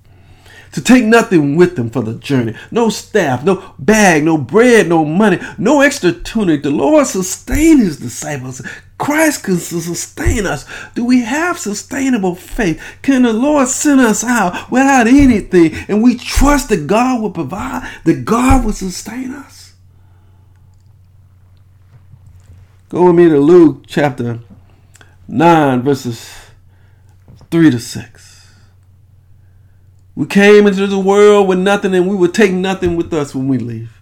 to 0.74 0.82
take 0.82 1.06
nothing 1.06 1.56
with 1.56 1.76
them 1.76 1.90
for 1.90 2.02
the 2.02 2.16
journey. 2.16 2.56
No 2.72 2.90
staff, 2.90 3.44
no 3.44 3.74
bag, 3.80 4.24
no 4.24 4.38
bread, 4.38 4.90
no 4.90 5.06
money, 5.06 5.40
no 5.58 5.82
extra 5.82 6.12
tunic. 6.12 6.64
The 6.64 6.72
Lord 6.72 7.08
sustained 7.08 7.82
his 7.82 7.98
disciples. 7.98 8.62
Christ 8.98 9.44
can 9.44 9.58
sustain 9.58 10.46
us. 10.46 10.66
Do 10.96 11.06
we 11.06 11.22
have 11.22 11.60
sustainable 11.60 12.36
faith? 12.36 12.82
Can 13.02 13.24
the 13.24 13.34
Lord 13.34 13.68
send 13.68 14.00
us 14.02 14.24
out 14.24 14.72
without 14.72 15.08
anything 15.08 15.74
and 15.88 16.02
we 16.02 16.16
trust 16.16 16.70
that 16.70 16.88
God 16.88 17.22
will 17.22 17.32
provide, 17.32 17.90
that 18.06 18.26
God 18.26 18.66
will 18.66 18.74
sustain 18.74 19.34
us? 19.34 19.74
Go 22.90 23.08
with 23.08 23.16
me 23.16 23.30
to 23.30 23.40
Luke 23.40 23.86
chapter 23.88 24.40
9, 25.28 25.82
verses 25.82 26.30
3 27.50 27.72
to 27.72 27.80
6. 27.80 28.33
We 30.16 30.26
came 30.28 30.68
into 30.68 30.86
the 30.88 31.00
world 31.00 31.48
with 31.48 31.60
nothing 31.60 31.96
and 31.96 32.08
we 32.08 32.16
will 32.16 32.32
take 32.32 32.52
nothing 32.52 32.96
with 32.96 33.14
us 33.14 33.34
when 33.34 33.48
we 33.48 33.58
leave. 33.58 34.02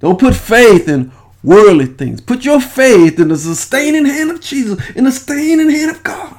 Don't 0.00 0.18
put 0.18 0.34
faith 0.34 0.88
in 0.88 1.12
worldly 1.42 1.86
things. 1.86 2.20
Put 2.20 2.44
your 2.44 2.60
faith 2.60 3.20
in 3.20 3.28
the 3.28 3.36
sustaining 3.36 4.06
hand 4.06 4.30
of 4.30 4.40
Jesus, 4.40 4.80
in 4.90 5.04
the 5.04 5.12
sustaining 5.12 5.70
hand 5.70 5.90
of 5.90 6.02
God. 6.02 6.36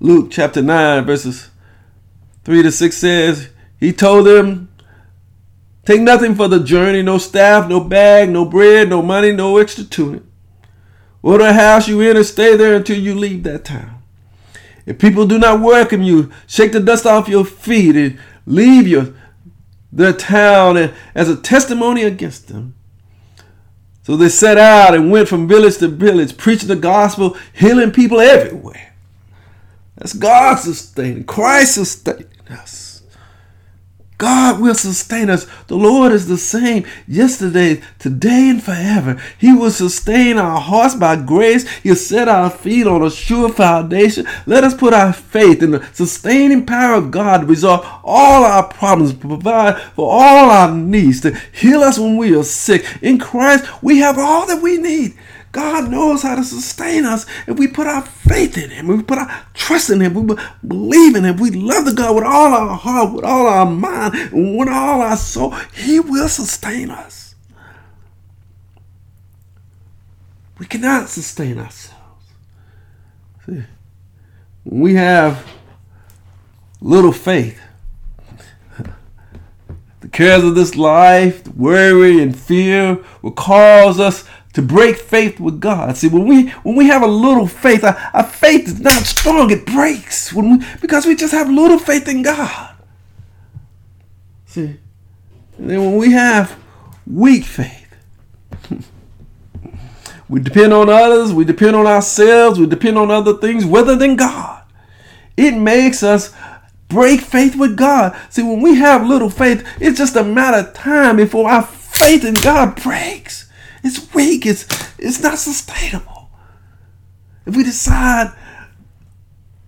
Luke 0.00 0.28
chapter 0.30 0.62
9, 0.62 1.04
verses 1.04 1.50
3 2.44 2.62
to 2.62 2.72
6 2.72 2.96
says, 2.96 3.50
He 3.78 3.92
told 3.92 4.26
them, 4.26 4.68
Take 5.84 6.00
nothing 6.00 6.34
for 6.34 6.48
the 6.48 6.60
journey, 6.60 7.02
no 7.02 7.18
staff, 7.18 7.68
no 7.68 7.80
bag, 7.80 8.30
no 8.30 8.44
bread, 8.44 8.88
no 8.88 9.02
money, 9.02 9.32
no 9.32 9.58
extra 9.58 9.84
tunic. 9.84 10.22
Whatever 11.20 11.52
house 11.52 11.88
you 11.88 12.00
enter, 12.00 12.24
stay 12.24 12.56
there 12.56 12.74
until 12.74 12.98
you 12.98 13.14
leave 13.14 13.42
that 13.44 13.64
town. 13.64 13.95
If 14.86 14.98
people 14.98 15.26
do 15.26 15.38
not 15.38 15.60
welcome 15.60 16.02
you, 16.02 16.30
shake 16.46 16.72
the 16.72 16.80
dust 16.80 17.04
off 17.04 17.28
your 17.28 17.44
feet 17.44 17.96
and 17.96 18.18
leave 18.46 18.86
your 18.86 19.14
their 19.92 20.12
town 20.12 20.76
as 21.14 21.28
a 21.28 21.36
testimony 21.36 22.02
against 22.02 22.48
them. 22.48 22.74
So 24.02 24.16
they 24.16 24.28
set 24.28 24.58
out 24.58 24.94
and 24.94 25.10
went 25.10 25.28
from 25.28 25.48
village 25.48 25.78
to 25.78 25.88
village, 25.88 26.36
preaching 26.36 26.68
the 26.68 26.76
gospel, 26.76 27.36
healing 27.52 27.90
people 27.90 28.20
everywhere. 28.20 28.94
That's 29.96 30.12
God 30.12 30.56
sustaining, 30.56 31.24
Christ 31.24 31.74
sustaining 31.74 32.28
us. 32.50 32.85
God 34.18 34.60
will 34.60 34.74
sustain 34.74 35.28
us. 35.28 35.46
The 35.66 35.76
Lord 35.76 36.12
is 36.12 36.26
the 36.26 36.38
same 36.38 36.86
yesterday, 37.06 37.82
today, 37.98 38.48
and 38.48 38.62
forever. 38.62 39.20
He 39.38 39.52
will 39.52 39.70
sustain 39.70 40.38
our 40.38 40.58
hearts 40.58 40.94
by 40.94 41.16
grace. 41.16 41.68
He'll 41.78 41.96
set 41.96 42.26
our 42.26 42.48
feet 42.48 42.86
on 42.86 43.02
a 43.02 43.10
sure 43.10 43.50
foundation. 43.50 44.26
Let 44.46 44.64
us 44.64 44.74
put 44.74 44.94
our 44.94 45.12
faith 45.12 45.62
in 45.62 45.72
the 45.72 45.86
sustaining 45.92 46.64
power 46.64 46.94
of 46.94 47.10
God 47.10 47.42
to 47.42 47.46
resolve 47.46 47.86
all 48.02 48.44
our 48.44 48.66
problems, 48.66 49.12
provide 49.12 49.78
for 49.94 50.10
all 50.10 50.50
our 50.50 50.74
needs, 50.74 51.20
to 51.20 51.36
heal 51.52 51.82
us 51.82 51.98
when 51.98 52.16
we 52.16 52.34
are 52.34 52.42
sick. 52.42 52.86
In 53.02 53.18
Christ, 53.18 53.82
we 53.82 53.98
have 53.98 54.18
all 54.18 54.46
that 54.46 54.62
we 54.62 54.78
need. 54.78 55.14
God 55.56 55.90
knows 55.90 56.22
how 56.22 56.34
to 56.34 56.44
sustain 56.44 57.06
us 57.06 57.24
if 57.46 57.58
we 57.58 57.66
put 57.66 57.86
our 57.86 58.02
faith 58.02 58.58
in 58.58 58.68
Him, 58.68 58.88
we 58.88 59.02
put 59.02 59.16
our 59.16 59.46
trust 59.54 59.88
in 59.88 60.02
Him, 60.02 60.12
we 60.12 60.36
believe 60.68 61.16
in 61.16 61.24
Him, 61.24 61.38
we 61.38 61.50
love 61.50 61.86
the 61.86 61.94
God 61.94 62.14
with 62.14 62.24
all 62.24 62.52
our 62.52 62.76
heart, 62.76 63.14
with 63.14 63.24
all 63.24 63.46
our 63.46 63.64
mind, 63.64 64.14
and 64.14 64.58
with 64.58 64.68
all 64.68 65.00
our 65.00 65.16
soul. 65.16 65.52
He 65.72 65.98
will 65.98 66.28
sustain 66.28 66.90
us. 66.90 67.36
We 70.58 70.66
cannot 70.66 71.08
sustain 71.08 71.58
ourselves. 71.58 71.94
See, 73.46 73.62
we 74.62 74.92
have 74.96 75.42
little 76.82 77.12
faith, 77.12 77.58
the 80.00 80.08
cares 80.08 80.44
of 80.44 80.54
this 80.54 80.76
life, 80.76 81.44
the 81.44 81.52
worry 81.52 82.22
and 82.22 82.38
fear 82.38 83.02
will 83.22 83.32
cause 83.32 83.98
us 83.98 84.28
to 84.56 84.62
break 84.62 84.96
faith 84.96 85.38
with 85.38 85.60
God. 85.60 85.98
See, 85.98 86.08
when 86.08 86.26
we 86.26 86.48
when 86.62 86.76
we 86.76 86.86
have 86.86 87.02
a 87.02 87.06
little 87.06 87.46
faith, 87.46 87.84
our, 87.84 87.94
our 88.14 88.24
faith 88.24 88.66
is 88.66 88.80
not 88.80 89.02
strong. 89.02 89.50
It 89.50 89.66
breaks 89.66 90.32
when 90.32 90.48
we, 90.48 90.66
because 90.80 91.04
we 91.04 91.14
just 91.14 91.34
have 91.34 91.50
little 91.50 91.78
faith 91.78 92.08
in 92.08 92.22
God. 92.22 92.74
See, 94.46 94.78
and 95.58 95.68
then 95.70 95.84
when 95.84 95.96
we 95.98 96.12
have 96.12 96.58
weak 97.06 97.44
faith, 97.44 97.94
we 100.30 100.40
depend 100.40 100.72
on 100.72 100.88
others, 100.88 101.34
we 101.34 101.44
depend 101.44 101.76
on 101.76 101.86
ourselves, 101.86 102.58
we 102.58 102.64
depend 102.64 102.96
on 102.96 103.10
other 103.10 103.34
things 103.34 103.66
rather 103.66 103.94
than 103.94 104.16
God. 104.16 104.62
It 105.36 105.52
makes 105.52 106.02
us 106.02 106.34
break 106.88 107.20
faith 107.20 107.56
with 107.56 107.76
God. 107.76 108.16
See, 108.30 108.42
when 108.42 108.62
we 108.62 108.76
have 108.76 109.06
little 109.06 109.28
faith, 109.28 109.68
it's 109.82 109.98
just 109.98 110.16
a 110.16 110.24
matter 110.24 110.66
of 110.66 110.72
time 110.72 111.16
before 111.16 111.50
our 111.50 111.62
faith 111.62 112.24
in 112.24 112.32
God 112.32 112.82
breaks. 112.82 113.45
It's 113.86 114.12
weak. 114.12 114.44
It's 114.46 114.66
it's 114.98 115.22
not 115.22 115.38
sustainable. 115.38 116.28
If 117.46 117.54
we 117.54 117.62
decide 117.62 118.32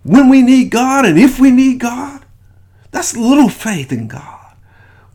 when 0.03 0.27
we 0.27 0.41
need 0.41 0.71
God 0.71 1.05
and 1.05 1.17
if 1.17 1.39
we 1.39 1.51
need 1.51 1.79
God, 1.79 2.25
that's 2.91 3.15
little 3.15 3.47
faith 3.47 3.93
in 3.93 4.09
God. 4.09 4.38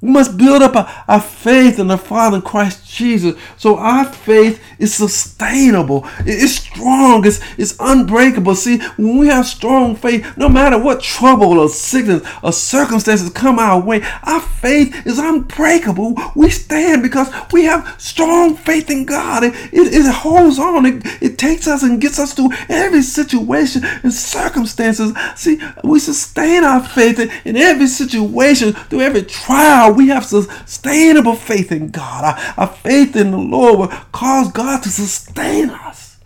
We 0.00 0.10
must 0.10 0.36
build 0.36 0.62
up 0.62 0.76
our, 1.08 1.20
faith 1.20 1.78
in 1.78 1.86
the 1.86 1.96
Father 1.96 2.36
in 2.36 2.42
Christ 2.42 2.86
Jesus 2.86 3.34
so 3.56 3.78
our 3.78 4.04
faith 4.04 4.62
is 4.78 4.94
sustainable, 4.94 6.06
it's 6.20 6.52
strong, 6.56 7.26
it's, 7.26 7.40
it's 7.56 7.74
unbreakable. 7.80 8.54
See, 8.54 8.78
when 8.96 9.16
we 9.18 9.28
have 9.28 9.46
strong 9.46 9.96
faith, 9.96 10.36
no 10.36 10.48
matter 10.48 10.78
what 10.78 11.02
trouble 11.02 11.58
or 11.58 11.68
sickness 11.68 12.28
or 12.42 12.52
circumstances 12.52 13.30
come 13.30 13.58
our 13.58 13.80
way, 13.80 14.02
our 14.22 14.40
faith 14.40 15.06
is 15.06 15.18
unbreakable. 15.18 16.14
We 16.34 16.50
stand 16.50 17.02
because 17.02 17.32
we 17.52 17.64
have 17.64 17.96
strong 17.98 18.56
faith 18.56 18.90
in 18.90 19.06
God. 19.06 19.44
It, 19.44 19.54
it, 19.72 19.94
it 19.94 20.12
holds 20.12 20.58
on, 20.58 20.84
it, 20.84 21.22
it 21.22 21.38
takes 21.38 21.66
us 21.66 21.82
and 21.82 22.00
gets 22.00 22.18
us 22.18 22.34
through 22.34 22.50
every 22.68 23.02
situation 23.02 23.82
and 23.84 24.12
circumstances. 24.12 25.14
See, 25.36 25.60
we 25.82 25.98
sustain 25.98 26.64
our 26.64 26.84
faith 26.84 27.18
in, 27.18 27.30
in 27.44 27.56
every 27.56 27.86
situation, 27.86 28.72
through 28.74 29.00
every 29.00 29.22
trial 29.22 29.93
we 29.96 30.08
have 30.08 30.24
sustainable 30.24 31.36
faith 31.36 31.72
in 31.72 31.90
God. 31.90 32.24
Our, 32.24 32.66
our 32.66 32.74
faith 32.74 33.16
in 33.16 33.30
the 33.30 33.38
Lord 33.38 33.78
will 33.78 33.88
cause 34.12 34.52
God 34.52 34.82
to 34.82 34.90
sustain 34.90 35.70
us. 35.70 36.18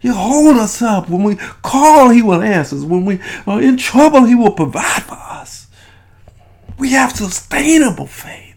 He'll 0.00 0.14
hold 0.14 0.56
us 0.56 0.82
up. 0.82 1.08
When 1.08 1.22
we 1.22 1.36
call, 1.62 2.10
He 2.10 2.22
will 2.22 2.42
answer 2.42 2.76
us. 2.76 2.82
When 2.82 3.04
we 3.04 3.20
are 3.46 3.62
in 3.62 3.76
trouble, 3.76 4.24
He 4.24 4.34
will 4.34 4.52
provide 4.52 5.04
for 5.04 5.14
us. 5.14 5.68
We 6.78 6.90
have 6.90 7.12
sustainable 7.12 8.06
faith 8.06 8.51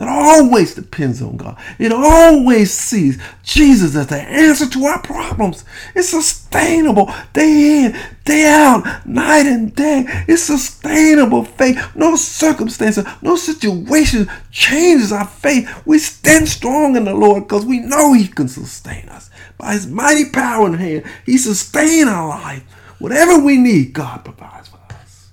that 0.00 0.08
always 0.08 0.74
depends 0.74 1.20
on 1.20 1.36
God. 1.36 1.58
It 1.78 1.92
always 1.92 2.72
sees 2.72 3.20
Jesus 3.42 3.94
as 3.94 4.06
the 4.06 4.16
answer 4.16 4.66
to 4.66 4.84
our 4.86 5.02
problems. 5.02 5.62
It's 5.94 6.08
sustainable 6.08 7.12
day 7.34 7.84
in, 7.84 8.00
day 8.24 8.46
out, 8.46 9.06
night 9.06 9.44
and 9.44 9.74
day. 9.74 10.06
It's 10.26 10.44
sustainable 10.44 11.44
faith. 11.44 11.78
No 11.94 12.16
circumstances, 12.16 13.04
no 13.20 13.36
situation 13.36 14.30
changes 14.50 15.12
our 15.12 15.26
faith. 15.26 15.68
We 15.84 15.98
stand 15.98 16.48
strong 16.48 16.96
in 16.96 17.04
the 17.04 17.12
Lord 17.12 17.42
because 17.46 17.66
we 17.66 17.80
know 17.80 18.14
He 18.14 18.26
can 18.26 18.48
sustain 18.48 19.06
us. 19.10 19.28
By 19.58 19.74
His 19.74 19.86
mighty 19.86 20.30
power 20.30 20.64
and 20.64 20.76
hand, 20.76 21.04
He 21.26 21.36
sustains 21.36 22.08
our 22.08 22.26
life. 22.26 22.62
Whatever 23.00 23.38
we 23.38 23.58
need, 23.58 23.92
God 23.92 24.24
provides 24.24 24.68
for 24.68 24.78
us. 24.94 25.30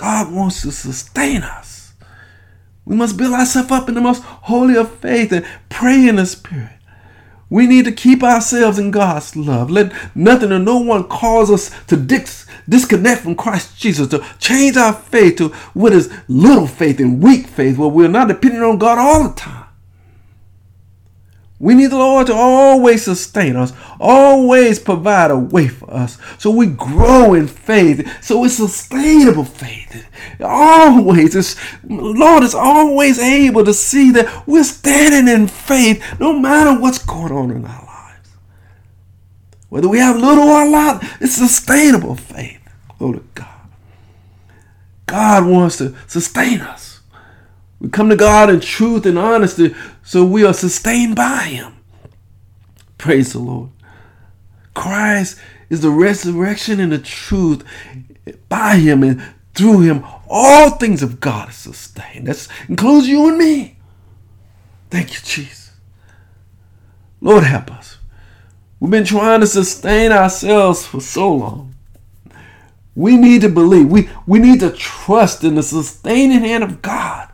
God 0.00 0.32
wants 0.32 0.62
to 0.62 0.72
sustain 0.72 1.42
us. 1.42 1.92
We 2.86 2.96
must 2.96 3.18
build 3.18 3.34
ourselves 3.34 3.70
up 3.70 3.86
in 3.86 3.94
the 3.94 4.00
most 4.00 4.22
holy 4.22 4.74
of 4.74 4.90
faith 4.94 5.30
and 5.30 5.44
pray 5.68 6.08
in 6.08 6.16
the 6.16 6.24
Spirit. 6.24 6.78
We 7.50 7.66
need 7.66 7.84
to 7.84 7.92
keep 7.92 8.22
ourselves 8.22 8.78
in 8.78 8.92
God's 8.92 9.36
love. 9.36 9.70
Let 9.70 9.92
nothing 10.16 10.52
or 10.52 10.58
no 10.58 10.78
one 10.78 11.04
cause 11.04 11.50
us 11.50 11.70
to 11.88 11.98
dis- 11.98 12.46
disconnect 12.66 13.24
from 13.24 13.34
Christ 13.34 13.78
Jesus, 13.78 14.08
to 14.08 14.24
change 14.38 14.78
our 14.78 14.94
faith 14.94 15.36
to 15.36 15.48
what 15.74 15.92
is 15.92 16.10
little 16.28 16.66
faith 16.66 16.98
and 16.98 17.22
weak 17.22 17.46
faith, 17.46 17.76
where 17.76 17.88
we're 17.90 18.08
not 18.08 18.28
depending 18.28 18.62
on 18.62 18.78
God 18.78 18.96
all 18.96 19.28
the 19.28 19.34
time. 19.34 19.59
We 21.60 21.74
need 21.74 21.90
the 21.90 21.98
Lord 21.98 22.26
to 22.28 22.34
always 22.34 23.04
sustain 23.04 23.54
us, 23.54 23.74
always 24.00 24.78
provide 24.78 25.30
a 25.30 25.36
way 25.36 25.68
for 25.68 25.92
us. 25.92 26.16
So 26.38 26.50
we 26.50 26.66
grow 26.66 27.34
in 27.34 27.48
faith. 27.48 28.24
So 28.24 28.42
it's 28.44 28.54
sustainable 28.56 29.44
faith. 29.44 30.06
Always. 30.40 31.36
It's, 31.36 31.56
Lord 31.84 32.44
is 32.44 32.54
always 32.54 33.18
able 33.18 33.62
to 33.66 33.74
see 33.74 34.10
that 34.12 34.46
we're 34.46 34.64
standing 34.64 35.32
in 35.32 35.48
faith 35.48 36.02
no 36.18 36.32
matter 36.32 36.80
what's 36.80 37.04
going 37.04 37.30
on 37.30 37.50
in 37.50 37.66
our 37.66 37.84
lives. 37.84 38.30
Whether 39.68 39.88
we 39.88 39.98
have 39.98 40.16
little 40.16 40.44
or 40.44 40.62
a 40.62 40.70
lot, 40.70 41.04
it's 41.20 41.34
sustainable 41.34 42.16
faith. 42.16 42.58
Glory 42.98 43.18
to 43.18 43.24
God. 43.34 43.46
God 45.04 45.44
wants 45.44 45.76
to 45.76 45.94
sustain 46.06 46.62
us. 46.62 46.89
We 47.80 47.88
come 47.88 48.10
to 48.10 48.16
God 48.16 48.50
in 48.50 48.60
truth 48.60 49.06
and 49.06 49.18
honesty, 49.18 49.74
so 50.02 50.24
we 50.24 50.44
are 50.44 50.52
sustained 50.52 51.16
by 51.16 51.44
Him. 51.44 51.76
Praise 52.98 53.32
the 53.32 53.38
Lord. 53.38 53.70
Christ 54.74 55.38
is 55.70 55.80
the 55.80 55.90
resurrection 55.90 56.78
and 56.78 56.92
the 56.92 56.98
truth. 56.98 57.64
By 58.50 58.76
Him 58.76 59.02
and 59.02 59.22
through 59.54 59.80
Him, 59.80 60.04
all 60.28 60.70
things 60.70 61.02
of 61.02 61.20
God 61.20 61.48
are 61.48 61.52
sustained. 61.52 62.26
That 62.26 62.46
includes 62.68 63.08
you 63.08 63.28
and 63.28 63.38
me. 63.38 63.78
Thank 64.90 65.14
you, 65.14 65.20
Jesus. 65.24 65.72
Lord, 67.20 67.44
help 67.44 67.70
us. 67.72 67.98
We've 68.78 68.90
been 68.90 69.04
trying 69.04 69.40
to 69.40 69.46
sustain 69.46 70.12
ourselves 70.12 70.86
for 70.86 71.00
so 71.00 71.32
long. 71.32 71.74
We 72.94 73.16
need 73.16 73.42
to 73.42 73.48
believe. 73.48 73.88
We, 73.88 74.10
we 74.26 74.38
need 74.38 74.60
to 74.60 74.70
trust 74.70 75.44
in 75.44 75.54
the 75.54 75.62
sustaining 75.62 76.40
hand 76.40 76.64
of 76.64 76.82
God. 76.82 77.29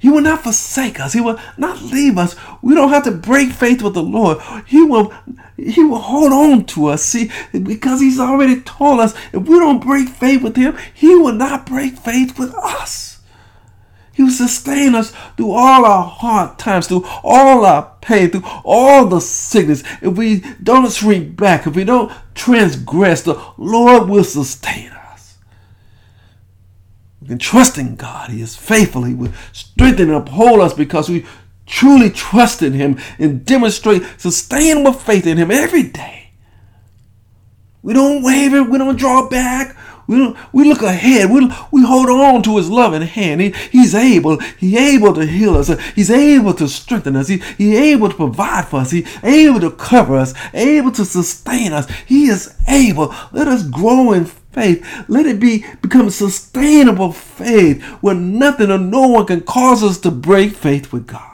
He 0.00 0.08
will 0.08 0.22
not 0.22 0.42
forsake 0.42 0.98
us. 0.98 1.12
He 1.12 1.20
will 1.20 1.38
not 1.58 1.82
leave 1.82 2.16
us. 2.16 2.34
We 2.62 2.74
don't 2.74 2.88
have 2.88 3.04
to 3.04 3.10
break 3.10 3.52
faith 3.52 3.82
with 3.82 3.92
the 3.92 4.02
Lord. 4.02 4.38
He 4.66 4.82
will 4.82 5.12
he 5.58 5.84
will 5.84 5.98
hold 5.98 6.32
on 6.32 6.64
to 6.66 6.86
us. 6.86 7.04
See, 7.04 7.30
because 7.52 8.00
he's 8.00 8.18
already 8.18 8.62
told 8.62 9.00
us 9.00 9.14
if 9.34 9.46
we 9.46 9.58
don't 9.58 9.84
break 9.84 10.08
faith 10.08 10.42
with 10.42 10.56
him, 10.56 10.76
he 10.94 11.14
will 11.14 11.34
not 11.34 11.66
break 11.66 11.98
faith 11.98 12.38
with 12.38 12.54
us. 12.54 13.20
He 14.14 14.22
will 14.22 14.30
sustain 14.30 14.94
us 14.94 15.12
through 15.36 15.52
all 15.52 15.84
our 15.84 16.04
hard 16.04 16.58
times, 16.58 16.86
through 16.86 17.04
all 17.22 17.66
our 17.66 17.94
pain, 18.00 18.30
through 18.30 18.44
all 18.64 19.04
the 19.04 19.20
sickness. 19.20 19.82
If 20.00 20.16
we 20.16 20.40
don't 20.62 20.90
shrink 20.90 21.36
back, 21.36 21.66
if 21.66 21.76
we 21.76 21.84
don't 21.84 22.10
transgress, 22.34 23.20
the 23.22 23.38
Lord 23.58 24.08
will 24.08 24.24
sustain 24.24 24.88
us. 24.92 24.99
We 27.20 27.28
can 27.28 27.38
trust 27.38 27.78
in 27.78 27.96
God. 27.96 28.30
He 28.30 28.40
is 28.40 28.56
faithful. 28.56 29.04
He 29.04 29.14
will 29.14 29.32
strengthen 29.52 30.08
and 30.08 30.16
uphold 30.16 30.60
us 30.60 30.72
because 30.72 31.08
we 31.08 31.26
truly 31.66 32.10
trust 32.10 32.62
in 32.62 32.72
Him 32.72 32.98
and 33.18 33.44
demonstrate 33.44 34.02
sustainable 34.16 34.92
faith 34.92 35.26
in 35.26 35.36
Him 35.36 35.50
every 35.50 35.82
day. 35.82 36.30
We 37.82 37.94
don't 37.94 38.22
waver. 38.22 38.62
We 38.62 38.78
don't 38.78 38.98
draw 38.98 39.28
back. 39.28 39.76
We, 40.06 40.18
don't, 40.18 40.36
we 40.52 40.68
look 40.68 40.82
ahead. 40.82 41.30
We, 41.30 41.48
we 41.70 41.84
hold 41.84 42.10
on 42.10 42.42
to 42.42 42.56
his 42.56 42.68
loving 42.68 43.02
hand. 43.02 43.40
He, 43.40 43.50
he's 43.70 43.94
able. 43.94 44.38
He's 44.38 44.76
able 44.76 45.14
to 45.14 45.24
heal 45.24 45.56
us. 45.56 45.70
He's 45.94 46.10
able 46.10 46.52
to 46.54 46.68
strengthen 46.68 47.14
us. 47.14 47.28
He, 47.28 47.36
he's 47.56 47.78
able 47.78 48.08
to 48.08 48.16
provide 48.16 48.66
for 48.66 48.80
us. 48.80 48.90
He's 48.90 49.08
able 49.22 49.60
to 49.60 49.70
cover 49.70 50.16
us. 50.16 50.34
Able 50.52 50.90
to 50.92 51.04
sustain 51.04 51.72
us. 51.72 51.88
He 52.06 52.26
is 52.26 52.56
able. 52.66 53.14
Let 53.30 53.46
us 53.46 53.62
grow 53.62 54.10
in 54.10 54.24
faith. 54.52 54.86
Let 55.08 55.26
it 55.26 55.40
be 55.40 55.64
become 55.82 56.10
sustainable 56.10 57.12
faith 57.12 57.82
where 58.00 58.14
nothing 58.14 58.70
or 58.70 58.78
no 58.78 59.08
one 59.08 59.26
can 59.26 59.40
cause 59.40 59.82
us 59.82 59.98
to 59.98 60.10
break 60.10 60.52
faith 60.52 60.92
with 60.92 61.06
God. 61.06 61.26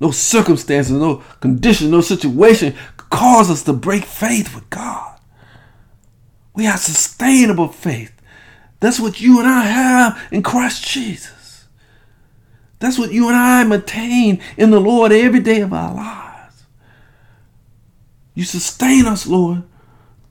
No 0.00 0.10
circumstances, 0.10 0.92
no 0.92 1.22
condition, 1.40 1.90
no 1.90 2.00
situation 2.00 2.74
cause 3.10 3.50
us 3.50 3.62
to 3.64 3.72
break 3.72 4.04
faith 4.04 4.54
with 4.54 4.68
God. 4.70 5.18
We 6.54 6.64
have 6.64 6.80
sustainable 6.80 7.68
faith. 7.68 8.12
That's 8.80 9.00
what 9.00 9.20
you 9.20 9.38
and 9.40 9.48
I 9.48 9.62
have 9.62 10.20
in 10.30 10.42
Christ 10.42 10.86
Jesus. 10.86 11.66
That's 12.78 12.98
what 12.98 13.12
you 13.12 13.28
and 13.28 13.36
I 13.36 13.64
maintain 13.64 14.40
in 14.56 14.70
the 14.70 14.80
Lord 14.80 15.10
every 15.10 15.40
day 15.40 15.60
of 15.60 15.72
our 15.72 15.94
lives. 15.94 16.64
You 18.34 18.44
sustain 18.44 19.06
us, 19.06 19.26
Lord, 19.26 19.64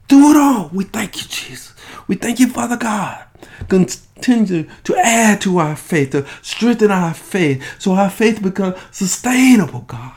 do 0.08 0.32
it 0.32 0.38
all. 0.38 0.70
We 0.74 0.86
thank 0.86 1.18
you, 1.18 1.28
Jesus. 1.28 1.74
We 2.08 2.16
thank 2.16 2.40
you, 2.40 2.48
Father 2.48 2.78
God. 2.78 3.26
Continue 3.68 4.68
to 4.84 4.96
add 4.96 5.42
to 5.42 5.58
our 5.58 5.76
faith, 5.76 6.12
to 6.12 6.26
strengthen 6.42 6.92
our 6.92 7.14
faith, 7.14 7.64
so 7.80 7.94
our 7.94 8.10
faith 8.10 8.42
becomes 8.42 8.78
sustainable, 8.92 9.82
God. 9.82 10.14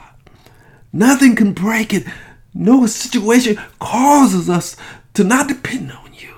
Nothing 0.93 1.37
can 1.37 1.53
break 1.53 1.93
it. 1.93 2.05
No 2.53 2.87
situation 2.87 3.59
causes 3.79 4.51
us 4.51 4.77
to 5.15 5.25
not 5.25 5.49
depend 5.49 5.93
on 5.93 6.13
you. 6.15 6.35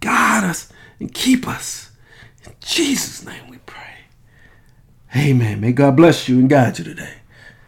Guide 0.00 0.44
us 0.44 0.72
and 0.98 1.12
keep 1.12 1.46
us. 1.48 1.90
In 2.46 2.52
Jesus' 2.60 3.24
name 3.24 3.48
we 3.48 3.58
pray. 3.58 3.76
Amen. 5.16 5.60
May 5.60 5.72
God 5.72 5.96
bless 5.96 6.28
you 6.28 6.38
and 6.38 6.48
guide 6.48 6.78
you 6.78 6.84
today. 6.84 7.19